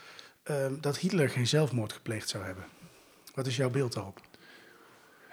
[0.44, 2.64] ehm, dat Hitler geen zelfmoord gepleegd zou hebben.
[3.34, 4.20] Wat is jouw beeld daarop?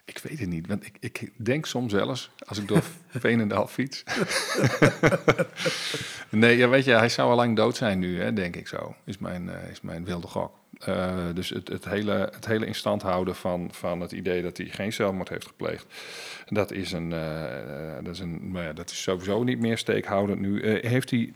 [0.06, 4.04] Ik weet het niet, want ik, ik denk soms eens, als ik door Veenendaal fiets.
[6.30, 8.96] nee, ja, weet je, hij zou al lang dood zijn nu, hè, denk ik zo,
[9.06, 10.60] is mijn, eh, is mijn wilde gok.
[10.80, 14.58] Eh, dus het, het, hele, het hele in stand houden van, van het idee dat
[14.58, 15.86] hij geen zelfmoord heeft gepleegd,
[16.46, 20.40] dat is, een, eh, dat is, een, nou ja, dat is sowieso niet meer steekhoudend
[20.40, 20.80] nu.
[20.88, 21.34] Heeft hij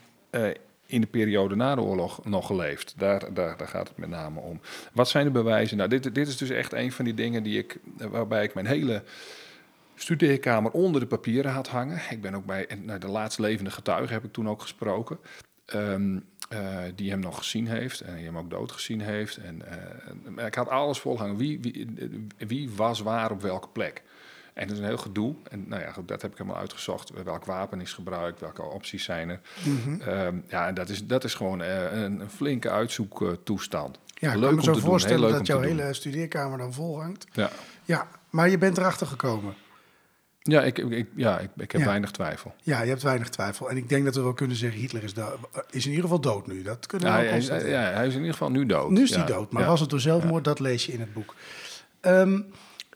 [0.86, 2.94] in de periode na de oorlog nog geleefd?
[2.98, 4.60] Daar, daar, daar gaat het met name om.
[4.94, 5.78] Wat zijn de bewijzen?
[5.78, 8.54] Nou, dit, dit is dus echt een van die dingen die ik, eh, waarbij ik
[8.54, 9.04] mijn hele
[9.96, 12.02] studeerkamer onder de papieren had hangen.
[12.10, 15.18] Ik ben ook bij nou, de laatst levende getuige heb ik toen ook gesproken.
[15.66, 16.20] ehm,
[16.50, 19.38] eh, die hem nog gezien heeft en die hem ook dood gezien heeft.
[19.38, 19.62] En,
[20.38, 21.38] eh, ik had alles volhangen.
[21.38, 21.88] Wie, wie,
[22.38, 24.04] wie was waar op welke plek?
[24.56, 25.36] En dat is een heel gedoe.
[25.50, 27.12] En nou ja, dat heb ik helemaal uitgezocht.
[27.24, 29.40] Welk wapen is gebruikt, welke opties zijn er.
[30.00, 34.00] Ehm, ja, en dat is, dat is gewoon eh, een, een flinke uitzoektoestand.
[34.14, 35.78] Ja, ik leuk kan me om zo te voorstellen dat jouw te doen.
[35.78, 37.26] hele studeerkamer dan vol hangt.
[37.32, 37.50] Ja,
[37.84, 39.54] Ja, maar je bent erachter gekomen.
[40.42, 41.88] ja, ik, ik, ja ik, ik heb Ja.
[41.88, 42.54] weinig twijfel.
[42.62, 43.70] Ja, je hebt weinig twijfel.
[43.70, 45.14] En ik denk dat we wel kunnen zeggen, Hitler is,
[45.70, 46.62] is in ieder geval dood nu.
[46.62, 48.90] Dat kunnen we Ja, hij, ja, hij is in ieder geval nu dood.
[48.90, 50.44] Nu is hij dood, maar was het door zelfmoord?
[50.44, 51.36] Dat lees je in het boek.
[52.00, 52.42] Ehm,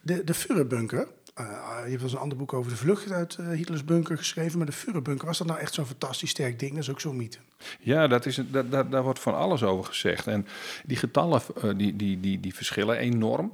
[0.02, 1.06] de de Führerbunker.
[1.34, 1.46] Eh,
[1.84, 4.58] je hebt eens een ander boek over de vlucht uit eh, Hitlers bunker geschreven.
[4.58, 6.70] Maar de Führerbunker, was dat nou echt zo'n fantastisch sterk ding?
[6.70, 7.38] Dat is ook zo'n mythe.
[7.80, 10.26] Ja, dat is, dat, dat, daar wordt van alles over gezegd.
[10.26, 10.46] En
[10.84, 13.52] die getallen eh, die, die, die, die verschillen enorm.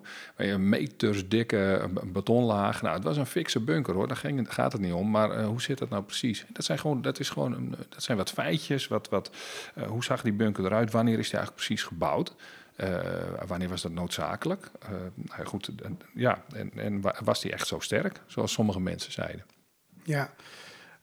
[0.59, 2.83] Meters dikke betonlaag.
[2.83, 5.11] Nou, het was een fikse bunker hoor, daar ging, gaat het niet om.
[5.11, 6.47] Maar hoe zit dat nou precies?
[6.53, 8.89] Dat zijn, gewoon, dat is gewoon dat zijn wat feitjes.
[8.89, 9.31] Wat, wat,
[9.87, 10.91] hoe zag die bunker eruit?
[10.91, 12.35] Wanneer is die eigenlijk precies gebouwd?
[12.77, 12.99] Eh,
[13.47, 14.71] wanneer was dat noodzakelijk?
[14.81, 18.21] Eh, nou goed, en- ja, en, en wa- was die echt zo sterk?
[18.27, 19.45] Zoals sommige mensen zeiden.
[20.05, 20.35] Ja,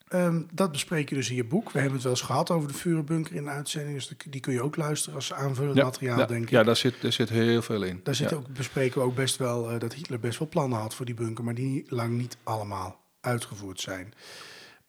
[0.07, 1.65] Ehm, dat bespreek je dus in je boek.
[1.71, 3.93] We hebben het wel eens gehad over de Führerbunker in de uitzending.
[3.95, 6.49] Dus die kun je ook luisteren als aanvullend materiaal, ja, denk ik.
[6.49, 7.99] ja daar, zit, daar zit heel veel in.
[8.03, 8.36] Daar zit Ja.
[8.36, 11.15] ook, bespreken we ook best wel eh, dat Hitler best wel plannen had voor die
[11.15, 14.13] bunker, maar die lang niet allemaal uitgevoerd zijn.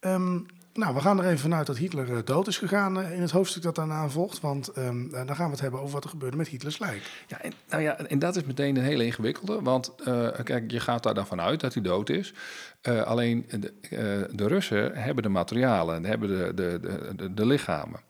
[0.01, 0.39] Ehm,
[0.75, 3.31] nou, we gaan er even vanuit dat Hitler eh, dood is gegaan eh, in het
[3.31, 4.41] hoofdstuk dat daarna volgt.
[4.41, 7.25] Want ehm, eh, dan gaan we het hebben over wat er gebeurde met Hitlers lijk.
[7.27, 9.63] Ja, en, nou ja, en dat is meteen een hele ingewikkelde.
[9.63, 9.95] Want
[10.45, 12.35] kijk, je gaat daar dan vanuit dat hij dood is.
[13.05, 16.81] Alleen de, eh, de Russen hebben de materialen, hebben de,
[17.17, 18.01] de, de lichamen.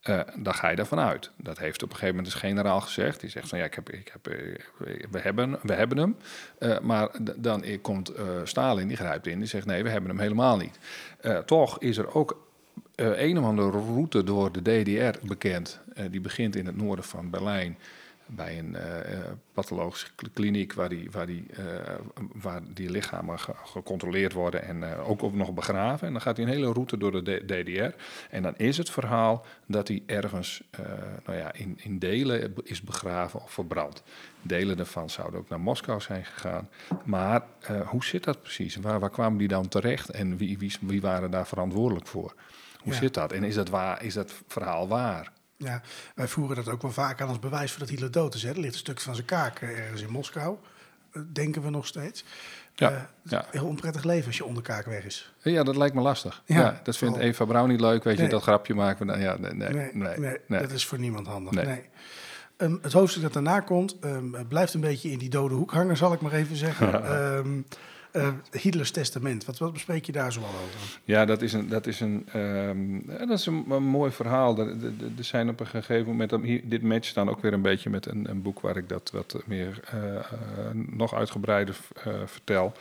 [0.00, 1.30] Eh daar ga je daarvan uit.
[1.36, 3.20] Dat heeft op een gegeven moment de generaal gezegd.
[3.20, 4.54] Die zegt van ja, ik heb, ik heb, eh,
[5.10, 6.16] we, hebben, we hebben hem.
[6.58, 9.38] Eh, maar dan komt eh, Stalin, die grijpt in.
[9.38, 10.78] Die zegt nee, we hebben hem helemaal niet.
[11.46, 12.48] Toch is er ook
[12.94, 15.80] een of andere route door de DDR bekend.
[16.10, 17.78] Die begint in het noorden van Berlijn.
[18.32, 21.64] Bij een eh, eh, pathologische kl- kliniek waar die, waar die, eh,
[22.32, 26.06] waar die lichamen ge- gecontroleerd worden en eh, ook nog begraven.
[26.06, 27.96] En dan gaat hij een hele route door de DDR.
[28.30, 30.62] En dan is het verhaal dat hij ergens
[31.24, 34.02] nou ja, in, in delen is begraven of verbrand.
[34.42, 36.68] Delen daarvan zouden ook naar Moskou zijn gegaan.
[37.04, 37.42] Maar
[37.86, 38.76] hoe zit dat precies?
[38.76, 42.34] Waar, waar kwamen die dan terecht en wie, wie, wie waren daar verantwoordelijk voor?
[42.80, 42.98] Hoe Ja.
[42.98, 43.32] zit dat?
[43.32, 45.32] En is dat, waar, is dat verhaal waar?
[45.64, 45.82] Ja,
[46.14, 48.42] wij voeren dat ook wel vaak aan als bewijs voor dat Hitler dood is.
[48.42, 48.48] Hè.
[48.48, 50.56] Er ligt een stuk van zijn kaak eh, ergens in Moskou,
[51.12, 52.24] eh, denken we nog steeds.
[52.74, 55.32] Ja, een heel onprettig leven als je onderkaak weg is.
[55.42, 56.42] Ja, dat lijkt me lastig.
[56.46, 57.18] Ja, Ja, dat vindt.
[57.18, 58.04] Eva Braun niet leuk.
[58.04, 58.24] Weet Nee.
[58.26, 59.18] je, dat grapje maken we.
[59.18, 60.60] Ja, nee, nee, Nee, nee.
[60.60, 61.52] dat is voor niemand handig.
[61.64, 61.88] Nee.
[62.56, 65.96] Ehm, het hoofdstuk dat daarna komt, ehm, blijft een beetje in die dode hoek hangen,
[65.96, 67.04] zal ik maar even zeggen.
[67.14, 67.60] Ehm
[68.12, 71.00] eh, Hitlers testament, wat, wat bespreek je daar zoal over?
[71.04, 74.58] Ja, dat is een, dat is een, ehm, eh, dat is een, mooi verhaal.
[74.58, 76.30] Er, er- zijn op een gegeven moment,
[76.70, 79.42] dit matcht dan ook weer een beetje met een, een boek waar ik dat wat
[79.46, 79.96] meer eh,
[80.72, 81.76] nog uitgebreider
[82.24, 82.72] vertel.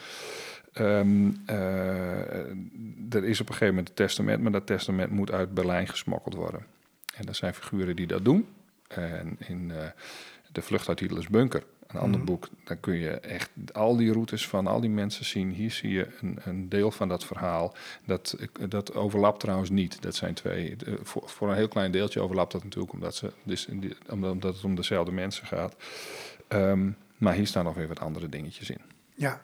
[0.73, 2.49] Ehm, eh,
[3.09, 6.35] er is op een gegeven moment een testament, maar dat testament moet uit Berlijn gesmokkeld
[6.35, 6.65] worden.
[7.15, 8.47] En er zijn figuren die dat doen.
[8.87, 9.71] En in
[10.51, 11.63] De Vlucht uit Hitlers Bunker,
[11.93, 12.25] een ander Mhm.
[12.29, 15.51] boek, dan kun je echt al die routes van al die mensen zien.
[15.51, 17.75] Hier zie je een, een deel van dat verhaal.
[18.05, 18.35] Dat,
[18.69, 20.01] dat overlapt trouwens niet.
[20.01, 20.75] Dat zijn twee.
[20.85, 23.95] eh, voor, voor een heel klein deeltje overlapt dat natuurlijk, omdat, ze, dus, in die-
[24.09, 25.75] omdat omdat het om dezelfde mensen gaat.
[26.47, 28.81] Ehm, maar hier staan nog weer wat andere dingetjes in.
[29.15, 29.41] Ja.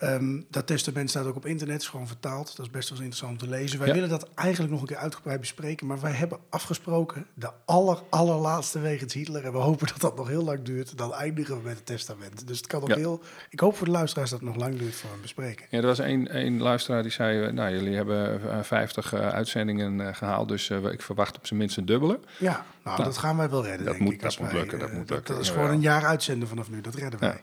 [0.00, 2.56] Ehm, dat testament staat ook op internet, is gewoon vertaald.
[2.56, 3.78] Dat is best wel eens interessant om te lezen.
[3.78, 3.94] Wij Ja.
[3.94, 5.86] willen dat eigenlijk nog een keer uitgebreid bespreken.
[5.86, 9.44] Maar wij hebben afgesproken, de aller, allerlaatste wegens Hitler.
[9.44, 10.98] En we hopen dat dat nog heel lang duurt.
[10.98, 12.46] Dan eindigen we met het testament.
[12.46, 12.96] Dus het kan nog Ja.
[12.96, 13.20] heel...
[13.50, 15.66] Ik hoop voor de luisteraars dat het nog lang duurt voor een bespreking.
[15.70, 19.28] Ja, er was één, één luisteraar die zei: eh, Nou, jullie hebben eh, 50 eh,
[19.28, 22.20] uitzendingen eh, gehaald, dus ik verwacht op zijn minst een dubbele.
[22.38, 22.52] Ja,
[22.84, 24.22] nou, Nou, dat gaan wij wel redden, dat denk moet- ik.
[24.22, 26.80] dat moet wij, lukken, dat moet Dat, is gewoon een jaar uitzenden vanaf nu.
[26.80, 27.28] Dat redden wij.
[27.28, 27.40] Ja.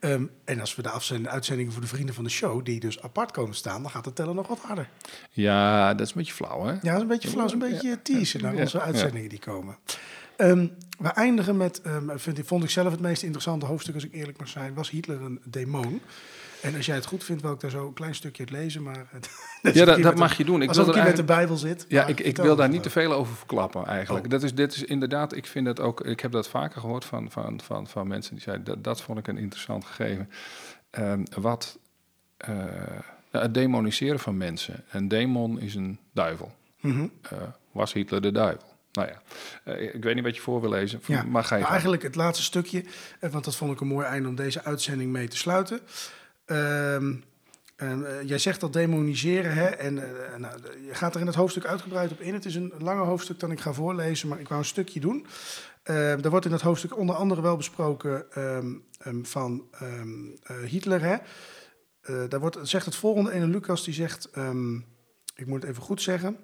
[0.00, 3.30] Ehm, en als we de uitzendingen voor de vrienden van de show, die dus apart
[3.30, 4.88] komen staan, dan gaat het tellen nog wat harder.
[5.30, 6.72] Ja, dat is een beetje flauw, hè?
[6.72, 9.76] Ja, dat is een beetje flauw, is een beetje teasen naar onze uitzendingen die komen.
[10.36, 10.66] Ehm,
[11.00, 14.38] we eindigen met, ehm, vind vond ik zelf het meest interessante hoofdstuk, als ik eerlijk
[14.38, 16.00] mag zijn, was Hitler een demon.
[16.62, 18.82] En als jij het goed vindt, wil ik daar zo een klein stukje uit lezen.
[18.82, 19.06] Maar
[19.72, 20.62] Ja, dat, dat mag je doen.
[20.62, 21.84] Ik als wil er met de Bijbel zit.
[21.88, 24.24] Ja, ik, ik wil daar het niet te veel over verklappen eigenlijk.
[24.24, 24.30] Oh.
[24.30, 27.30] Dat is, dit is inderdaad, ik vind dat ook, ik heb dat vaker gehoord van,
[27.30, 30.30] van, van, van mensen die zeiden, dat, dat vond ik een interessant gegeven.
[30.90, 31.78] Ehm, wat
[32.36, 32.54] eh,
[33.30, 34.84] nou, het demoniseren van mensen.
[34.90, 36.52] Een demon is een duivel.
[36.80, 37.06] Mhm.
[37.22, 37.38] Eh,
[37.72, 38.69] was Hitler de duivel?
[38.92, 39.22] Nou ja,
[39.64, 41.72] eh, ik weet niet wat je voor wil lezen, Ja, maar ga je gang.
[41.72, 42.84] eigenlijk het laatste stukje,
[43.20, 45.80] eh, want dat vond ik een mooi einde om deze uitzending mee te sluiten.
[46.44, 47.14] Ehm,
[47.76, 49.64] eh, jij zegt dat demoniseren, hè?
[49.66, 49.94] En
[50.38, 52.34] nou, je gaat er in het hoofdstuk uitgebreid op in.
[52.34, 55.26] Het is een langer hoofdstuk dan ik ga voorlezen, maar ik wou een stukje doen.
[55.84, 59.68] Uh, er wordt in dat hoofdstuk onder andere wel besproken ehm, van
[60.64, 61.00] Hitler.
[61.02, 61.16] Hè?
[62.28, 64.28] Daar wordt, zegt het volgende ene Lucas, die zegt,
[65.34, 66.36] ik moet het even goed zeggen.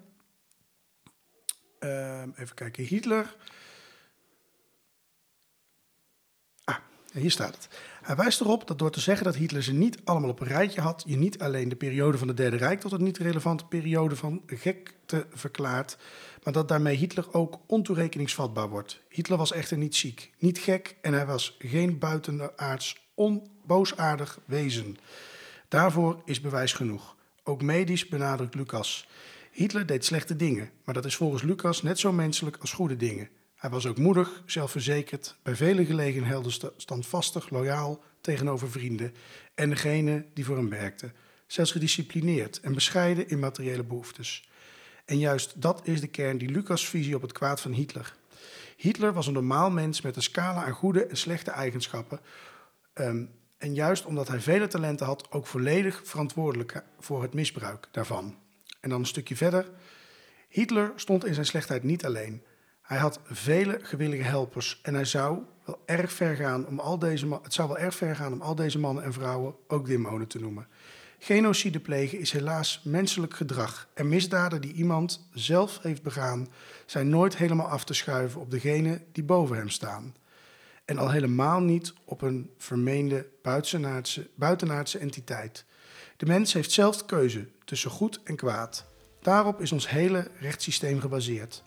[1.79, 3.35] Ehm, even kijken, Hitler.
[6.63, 6.77] Ah,
[7.13, 7.67] hier staat het.
[8.01, 10.81] Hij wijst erop dat door te zeggen dat Hitler ze niet allemaal op een rijtje
[10.81, 14.15] had, je niet alleen de periode van het Derde Rijk tot een niet relevante periode
[14.15, 15.97] van gekte verklaart,
[16.43, 18.99] maar dat daarmee Hitler ook ontoerekeningsvatbaar wordt.
[19.09, 24.97] Hitler was echter niet ziek, niet gek en hij was geen buitenaards onboosaardig wezen.
[25.67, 27.15] Daarvoor is bewijs genoeg.
[27.43, 29.07] Ook medisch benadrukt Lucas.
[29.57, 33.29] Hitler deed slechte dingen, maar dat is volgens Lucas net zo menselijk als goede dingen.
[33.55, 39.13] Hij was ook moedig, zelfverzekerd, bij vele gelegenheden standvastig, loyaal tegenover vrienden
[39.55, 41.13] en degene die voor hem werkten.
[41.47, 44.49] Zelfs gedisciplineerd en bescheiden in materiële behoeftes.
[45.05, 48.15] En juist dat is de kern die Lucas' visie op het kwaad van Hitler.
[48.75, 52.19] Hitler was een normaal mens met een scala aan goede en slechte eigenschappen.
[52.93, 58.45] Um, en juist omdat hij vele talenten had, ook volledig verantwoordelijk voor het misbruik daarvan.
[58.87, 59.69] En dan een stukje verder.
[60.49, 62.43] Hitler stond in zijn slechtheid niet alleen.
[62.81, 67.39] Hij had vele gewillige helpers en hij zou wel erg ver gaan om al deze
[67.41, 70.39] het zou wel erg ver gaan om al deze mannen en vrouwen ook demonen te
[70.39, 70.67] noemen.
[71.19, 76.47] Genocide plegen is helaas menselijk gedrag en misdaden die iemand zelf heeft begaan
[76.85, 80.15] zijn nooit helemaal af te schuiven op degene die boven hem staan.
[80.85, 85.65] En al helemaal niet op een vermeende buitenaardse, buitenaardse entiteit.
[86.17, 88.85] De mens heeft zelf de keuze tussen goed en kwaad.
[89.21, 91.63] Daarop is ons hele rechtssysteem gebaseerd.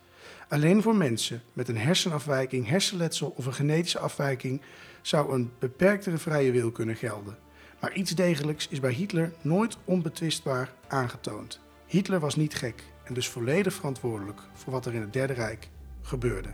[0.48, 4.60] Alleen voor mensen met een hersenafwijking, hersenletsel of een genetische afwijking
[5.02, 7.38] zou een beperktere vrije wil kunnen gelden.
[7.80, 11.60] Maar iets degelijks is bij Hitler nooit onbetwistbaar aangetoond.
[11.86, 15.68] Hitler was niet gek en dus volledig verantwoordelijk voor wat er in het Derde Rijk
[16.02, 16.48] gebeurde.